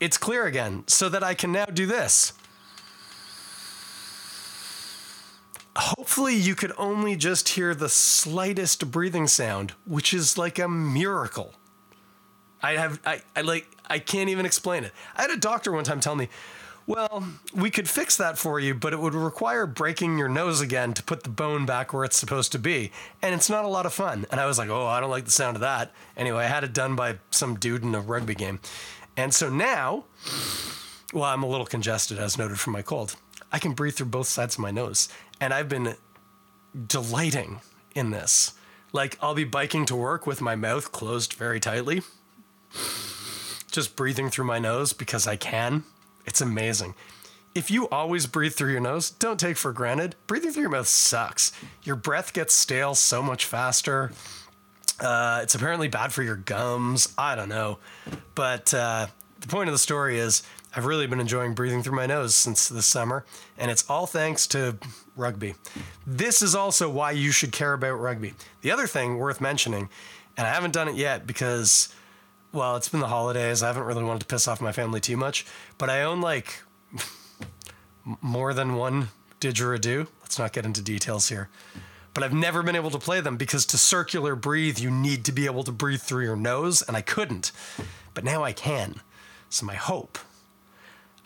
it's 0.00 0.18
clear 0.18 0.44
again 0.44 0.84
so 0.86 1.08
that 1.08 1.22
I 1.22 1.34
can 1.34 1.52
now 1.52 1.66
do 1.66 1.86
this. 1.86 2.32
Hopefully, 5.76 6.36
you 6.36 6.54
could 6.54 6.72
only 6.78 7.16
just 7.16 7.48
hear 7.50 7.74
the 7.74 7.88
slightest 7.88 8.92
breathing 8.92 9.26
sound, 9.26 9.72
which 9.86 10.14
is 10.14 10.38
like 10.38 10.58
a 10.58 10.68
miracle. 10.68 11.54
I 12.62 12.72
have, 12.72 13.00
I, 13.04 13.22
I 13.34 13.40
like, 13.40 13.66
I 13.90 13.98
can't 13.98 14.30
even 14.30 14.46
explain 14.46 14.84
it. 14.84 14.92
I 15.16 15.22
had 15.22 15.30
a 15.30 15.36
doctor 15.36 15.72
one 15.72 15.84
time 15.84 16.00
tell 16.00 16.14
me, 16.14 16.28
well, 16.86 17.26
we 17.54 17.70
could 17.70 17.88
fix 17.88 18.16
that 18.16 18.36
for 18.36 18.60
you, 18.60 18.74
but 18.74 18.92
it 18.92 19.00
would 19.00 19.14
require 19.14 19.66
breaking 19.66 20.18
your 20.18 20.28
nose 20.28 20.60
again 20.60 20.92
to 20.94 21.02
put 21.02 21.22
the 21.22 21.30
bone 21.30 21.64
back 21.64 21.92
where 21.92 22.04
it's 22.04 22.16
supposed 22.16 22.52
to 22.52 22.58
be. 22.58 22.92
And 23.22 23.34
it's 23.34 23.48
not 23.48 23.64
a 23.64 23.68
lot 23.68 23.86
of 23.86 23.94
fun. 23.94 24.26
And 24.30 24.38
I 24.38 24.46
was 24.46 24.58
like, 24.58 24.68
oh, 24.68 24.86
I 24.86 25.00
don't 25.00 25.10
like 25.10 25.24
the 25.24 25.30
sound 25.30 25.56
of 25.56 25.62
that. 25.62 25.92
Anyway, 26.16 26.44
I 26.44 26.48
had 26.48 26.64
it 26.64 26.74
done 26.74 26.94
by 26.94 27.18
some 27.30 27.54
dude 27.54 27.82
in 27.82 27.94
a 27.94 28.00
rugby 28.00 28.34
game. 28.34 28.60
And 29.16 29.32
so 29.32 29.48
now, 29.48 30.04
well, 31.12 31.24
I'm 31.24 31.42
a 31.42 31.48
little 31.48 31.66
congested, 31.66 32.18
as 32.18 32.36
noted 32.36 32.60
from 32.60 32.74
my 32.74 32.82
cold. 32.82 33.16
I 33.50 33.58
can 33.58 33.72
breathe 33.72 33.94
through 33.94 34.06
both 34.06 34.26
sides 34.26 34.56
of 34.56 34.60
my 34.60 34.70
nose. 34.70 35.08
And 35.40 35.54
I've 35.54 35.68
been 35.68 35.94
delighting 36.86 37.60
in 37.94 38.10
this. 38.10 38.52
Like, 38.92 39.16
I'll 39.22 39.34
be 39.34 39.44
biking 39.44 39.86
to 39.86 39.96
work 39.96 40.26
with 40.26 40.40
my 40.40 40.54
mouth 40.54 40.92
closed 40.92 41.32
very 41.32 41.60
tightly, 41.60 42.02
just 43.70 43.96
breathing 43.96 44.28
through 44.28 44.44
my 44.44 44.58
nose 44.58 44.92
because 44.92 45.26
I 45.26 45.36
can. 45.36 45.84
It's 46.26 46.40
amazing. 46.40 46.94
If 47.54 47.70
you 47.70 47.88
always 47.88 48.26
breathe 48.26 48.54
through 48.54 48.72
your 48.72 48.80
nose, 48.80 49.10
don't 49.10 49.38
take 49.38 49.56
for 49.56 49.72
granted. 49.72 50.16
Breathing 50.26 50.50
through 50.50 50.62
your 50.62 50.70
mouth 50.70 50.88
sucks. 50.88 51.52
Your 51.84 51.94
breath 51.96 52.32
gets 52.32 52.52
stale 52.52 52.94
so 52.94 53.22
much 53.22 53.44
faster. 53.44 54.10
Uh, 54.98 55.40
it's 55.42 55.54
apparently 55.54 55.88
bad 55.88 56.12
for 56.12 56.22
your 56.22 56.36
gums. 56.36 57.12
I 57.16 57.34
don't 57.34 57.48
know. 57.48 57.78
But 58.34 58.74
uh, 58.74 59.06
the 59.40 59.46
point 59.46 59.68
of 59.68 59.72
the 59.74 59.78
story 59.78 60.18
is 60.18 60.42
I've 60.74 60.86
really 60.86 61.06
been 61.06 61.20
enjoying 61.20 61.54
breathing 61.54 61.82
through 61.82 61.94
my 61.94 62.06
nose 62.06 62.34
since 62.34 62.68
this 62.68 62.86
summer, 62.86 63.24
and 63.56 63.70
it's 63.70 63.88
all 63.88 64.06
thanks 64.06 64.48
to 64.48 64.76
rugby. 65.14 65.54
This 66.06 66.42
is 66.42 66.56
also 66.56 66.90
why 66.90 67.12
you 67.12 67.30
should 67.30 67.52
care 67.52 67.72
about 67.72 68.00
rugby. 68.00 68.34
The 68.62 68.72
other 68.72 68.88
thing 68.88 69.18
worth 69.18 69.40
mentioning, 69.40 69.88
and 70.36 70.46
I 70.46 70.50
haven't 70.50 70.72
done 70.72 70.88
it 70.88 70.96
yet 70.96 71.26
because, 71.26 71.94
well, 72.54 72.76
it's 72.76 72.88
been 72.88 73.00
the 73.00 73.08
holidays. 73.08 73.62
I 73.62 73.66
haven't 73.66 73.84
really 73.84 74.04
wanted 74.04 74.20
to 74.20 74.26
piss 74.26 74.48
off 74.48 74.60
my 74.60 74.72
family 74.72 75.00
too 75.00 75.16
much, 75.16 75.44
but 75.76 75.90
I 75.90 76.02
own 76.02 76.20
like 76.20 76.62
more 78.22 78.54
than 78.54 78.74
one 78.76 79.08
didgeridoo. 79.40 80.06
Let's 80.22 80.38
not 80.38 80.52
get 80.52 80.64
into 80.64 80.80
details 80.80 81.28
here 81.28 81.50
but 82.14 82.22
I've 82.22 82.32
never 82.32 82.62
been 82.62 82.76
able 82.76 82.90
to 82.90 82.98
play 82.98 83.20
them 83.20 83.36
because 83.36 83.66
to 83.66 83.76
circular 83.76 84.36
breathe, 84.36 84.78
you 84.78 84.90
need 84.90 85.24
to 85.24 85.32
be 85.32 85.46
able 85.46 85.64
to 85.64 85.72
breathe 85.72 86.00
through 86.00 86.24
your 86.24 86.36
nose, 86.36 86.80
and 86.80 86.96
I 86.96 87.00
couldn't. 87.00 87.50
But 88.14 88.22
now 88.22 88.44
I 88.44 88.52
can. 88.52 89.00
So, 89.50 89.66
my 89.66 89.74
hope 89.74 90.18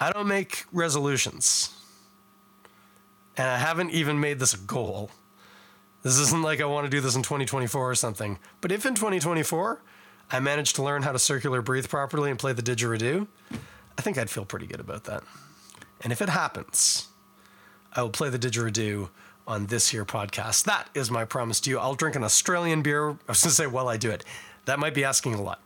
I 0.00 0.10
don't 0.10 0.26
make 0.26 0.64
resolutions, 0.72 1.76
and 3.36 3.46
I 3.46 3.58
haven't 3.58 3.90
even 3.90 4.18
made 4.18 4.38
this 4.38 4.54
a 4.54 4.58
goal. 4.58 5.10
This 6.02 6.18
isn't 6.18 6.42
like 6.42 6.60
I 6.60 6.64
want 6.64 6.86
to 6.86 6.90
do 6.90 7.00
this 7.00 7.16
in 7.16 7.22
2024 7.22 7.90
or 7.90 7.94
something. 7.94 8.38
But 8.60 8.72
if 8.72 8.86
in 8.86 8.94
2024 8.94 9.82
I 10.30 10.40
managed 10.40 10.76
to 10.76 10.82
learn 10.82 11.02
how 11.02 11.12
to 11.12 11.18
circular 11.18 11.62
breathe 11.62 11.88
properly 11.88 12.30
and 12.30 12.38
play 12.38 12.52
the 12.52 12.62
didgeridoo, 12.62 13.26
I 13.98 14.02
think 14.02 14.16
I'd 14.16 14.30
feel 14.30 14.44
pretty 14.44 14.66
good 14.66 14.80
about 14.80 15.04
that. 15.04 15.24
And 16.02 16.12
if 16.12 16.22
it 16.22 16.28
happens, 16.28 17.08
I 17.92 18.02
will 18.02 18.10
play 18.10 18.30
the 18.30 18.38
didgeridoo 18.38 19.08
on 19.46 19.66
this 19.66 19.88
here 19.88 20.04
podcast. 20.04 20.64
That 20.64 20.88
is 20.94 21.10
my 21.10 21.24
promise 21.24 21.58
to 21.60 21.70
you. 21.70 21.78
I'll 21.78 21.94
drink 21.94 22.14
an 22.14 22.22
Australian 22.22 22.82
beer. 22.82 23.08
I 23.10 23.12
was 23.28 23.42
going 23.42 23.50
to 23.50 23.50
say 23.50 23.66
while 23.66 23.88
I 23.88 23.96
do 23.96 24.10
it. 24.10 24.24
That 24.66 24.78
might 24.78 24.94
be 24.94 25.02
asking 25.04 25.34
a 25.34 25.42
lot. 25.42 25.60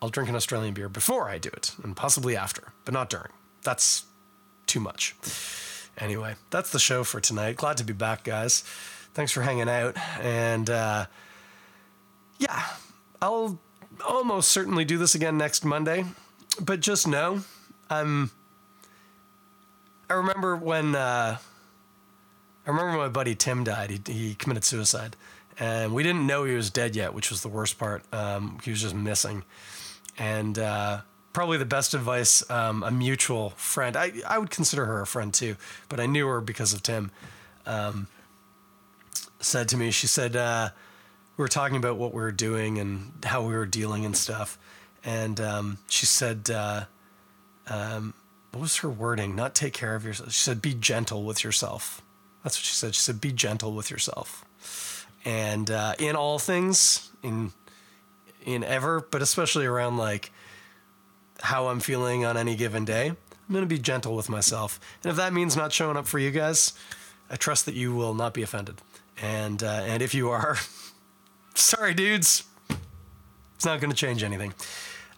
I'll 0.00 0.08
drink 0.08 0.30
an 0.30 0.36
Australian 0.36 0.74
beer 0.74 0.88
before 0.88 1.28
I 1.28 1.38
do 1.38 1.50
it 1.50 1.74
and 1.82 1.96
possibly 1.96 2.36
after, 2.36 2.72
but 2.84 2.94
not 2.94 3.10
during. 3.10 3.32
That's 3.62 4.04
too 4.66 4.80
much. 4.80 5.14
Anyway, 5.98 6.36
that's 6.50 6.70
the 6.70 6.78
show 6.78 7.04
for 7.04 7.20
tonight. 7.20 7.56
Glad 7.56 7.76
to 7.78 7.84
be 7.84 7.92
back, 7.92 8.24
guys. 8.24 8.60
Thanks 9.12 9.32
for 9.32 9.42
hanging 9.42 9.68
out. 9.68 9.96
And 10.20 10.68
uh, 10.70 11.06
yeah, 12.38 12.62
I'll 13.20 13.58
almost 14.06 14.50
certainly 14.50 14.84
do 14.84 14.98
this 14.98 15.14
again 15.14 15.36
next 15.38 15.64
Monday. 15.64 16.04
But 16.60 16.80
just 16.80 17.06
know, 17.06 17.42
I'm. 17.90 18.30
I 20.08 20.14
remember 20.14 20.56
when. 20.56 20.94
Uh, 20.94 21.38
I 22.66 22.70
remember 22.70 22.92
when 22.92 23.00
my 23.00 23.08
buddy 23.08 23.34
Tim 23.34 23.64
died. 23.64 23.90
He, 23.90 24.12
he 24.12 24.34
committed 24.34 24.64
suicide, 24.64 25.16
and 25.58 25.94
we 25.94 26.02
didn't 26.02 26.26
know 26.26 26.44
he 26.44 26.54
was 26.54 26.70
dead 26.70 26.96
yet, 26.96 27.12
which 27.12 27.30
was 27.30 27.42
the 27.42 27.48
worst 27.48 27.78
part. 27.78 28.02
Um, 28.12 28.58
he 28.64 28.70
was 28.70 28.80
just 28.80 28.94
missing, 28.94 29.44
and 30.16 30.58
uh, 30.58 31.00
probably 31.32 31.58
the 31.58 31.66
best 31.66 31.92
advice 31.92 32.48
um, 32.50 32.82
a 32.82 32.90
mutual 32.90 33.50
friend. 33.50 33.96
I 33.96 34.12
I 34.26 34.38
would 34.38 34.50
consider 34.50 34.86
her 34.86 35.02
a 35.02 35.06
friend 35.06 35.34
too, 35.34 35.56
but 35.88 36.00
I 36.00 36.06
knew 36.06 36.26
her 36.28 36.40
because 36.40 36.72
of 36.72 36.82
Tim. 36.82 37.10
Um, 37.66 38.08
said 39.40 39.68
to 39.68 39.76
me, 39.76 39.90
she 39.90 40.06
said 40.06 40.36
uh, 40.36 40.70
we 41.36 41.42
were 41.42 41.48
talking 41.48 41.76
about 41.76 41.96
what 41.96 42.12
we 42.12 42.20
were 42.20 42.32
doing 42.32 42.78
and 42.78 43.12
how 43.24 43.42
we 43.42 43.54
were 43.54 43.66
dealing 43.66 44.04
and 44.04 44.16
stuff, 44.16 44.58
and 45.04 45.40
um, 45.40 45.78
she 45.88 46.06
said. 46.06 46.50
Uh, 46.50 46.84
um, 47.66 48.12
what 48.52 48.60
was 48.60 48.76
her 48.76 48.90
wording? 48.90 49.34
Not 49.34 49.56
take 49.56 49.72
care 49.72 49.96
of 49.96 50.04
yourself. 50.04 50.30
She 50.30 50.38
said, 50.38 50.62
be 50.62 50.74
gentle 50.74 51.24
with 51.24 51.42
yourself. 51.42 52.02
That's 52.44 52.58
what 52.58 52.64
she 52.64 52.74
said. 52.74 52.94
She 52.94 53.00
said, 53.00 53.20
"Be 53.22 53.32
gentle 53.32 53.72
with 53.72 53.90
yourself, 53.90 55.06
and 55.24 55.70
uh, 55.70 55.94
in 55.98 56.14
all 56.14 56.38
things, 56.38 57.10
in 57.22 57.52
in 58.44 58.62
ever, 58.62 59.00
but 59.10 59.22
especially 59.22 59.64
around 59.64 59.96
like 59.96 60.30
how 61.40 61.68
I'm 61.68 61.80
feeling 61.80 62.24
on 62.26 62.36
any 62.36 62.54
given 62.54 62.84
day. 62.84 63.08
I'm 63.08 63.54
gonna 63.54 63.66
be 63.66 63.78
gentle 63.78 64.14
with 64.14 64.28
myself, 64.28 64.78
and 65.02 65.10
if 65.10 65.16
that 65.16 65.32
means 65.32 65.56
not 65.56 65.72
showing 65.72 65.96
up 65.96 66.06
for 66.06 66.18
you 66.18 66.30
guys, 66.30 66.74
I 67.30 67.36
trust 67.36 67.64
that 67.64 67.74
you 67.74 67.94
will 67.94 68.12
not 68.12 68.34
be 68.34 68.42
offended. 68.42 68.76
And 69.22 69.62
uh, 69.62 69.82
and 69.86 70.02
if 70.02 70.14
you 70.14 70.28
are, 70.28 70.58
sorry, 71.54 71.94
dudes, 71.94 72.44
it's 73.54 73.64
not 73.64 73.80
gonna 73.80 73.94
change 73.94 74.22
anything. 74.22 74.54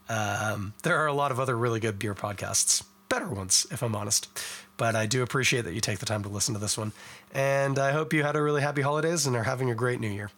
Um, 0.09 0.75
there 0.83 0.99
are 0.99 1.07
a 1.07 1.13
lot 1.13 1.31
of 1.33 1.41
other 1.41 1.57
really 1.57 1.81
good 1.81 1.99
beer 1.99 2.15
podcasts, 2.15 2.85
better 3.09 3.29
ones, 3.29 3.67
if 3.71 3.83
I'm 3.83 3.97
honest. 3.97 4.29
But 4.77 4.95
I 4.95 5.07
do 5.07 5.23
appreciate 5.23 5.63
that 5.63 5.73
you 5.73 5.81
take 5.81 5.99
the 5.99 6.07
time 6.07 6.23
to 6.23 6.29
listen 6.29 6.55
to 6.55 6.61
this 6.61 6.77
one. 6.77 6.93
And 7.33 7.79
I 7.79 7.93
hope 7.93 8.13
you 8.13 8.23
had 8.23 8.37
a 8.37 8.43
really 8.43 8.61
happy 8.61 8.83
holidays 8.83 9.27
and 9.27 9.35
are 9.35 9.43
having 9.43 9.71
a 9.71 9.75
great 9.75 10.01
new 10.01 10.11
year. 10.11 10.31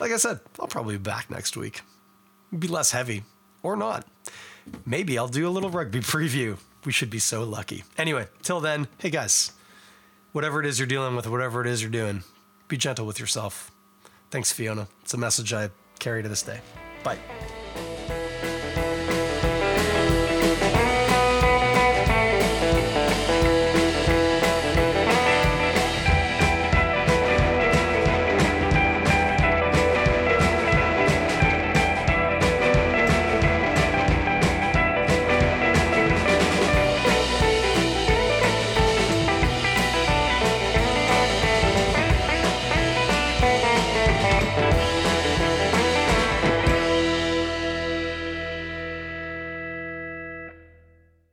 Like 0.00 0.12
I 0.12 0.16
said, 0.16 0.40
I'll 0.58 0.66
probably 0.66 0.96
be 0.96 1.02
back 1.02 1.30
next 1.30 1.56
week. 1.56 1.82
Be 2.56 2.68
less 2.68 2.92
heavy, 2.92 3.24
or 3.62 3.76
not. 3.76 4.06
Maybe 4.86 5.18
I'll 5.18 5.28
do 5.28 5.46
a 5.46 5.50
little 5.50 5.70
rugby 5.70 6.00
preview. 6.00 6.58
We 6.84 6.92
should 6.92 7.10
be 7.10 7.18
so 7.18 7.44
lucky. 7.44 7.84
Anyway, 7.98 8.28
till 8.42 8.60
then, 8.60 8.88
hey 8.98 9.10
guys, 9.10 9.52
whatever 10.32 10.60
it 10.60 10.66
is 10.66 10.78
you're 10.78 10.86
dealing 10.86 11.16
with, 11.16 11.26
whatever 11.26 11.60
it 11.60 11.66
is 11.66 11.82
you're 11.82 11.90
doing, 11.90 12.22
be 12.68 12.76
gentle 12.76 13.06
with 13.06 13.20
yourself. 13.20 13.70
Thanks, 14.30 14.52
Fiona. 14.52 14.88
It's 15.02 15.14
a 15.14 15.18
message 15.18 15.52
I 15.52 15.70
carry 15.98 16.22
to 16.22 16.28
this 16.28 16.42
day. 16.42 16.60
Bye. 17.02 17.18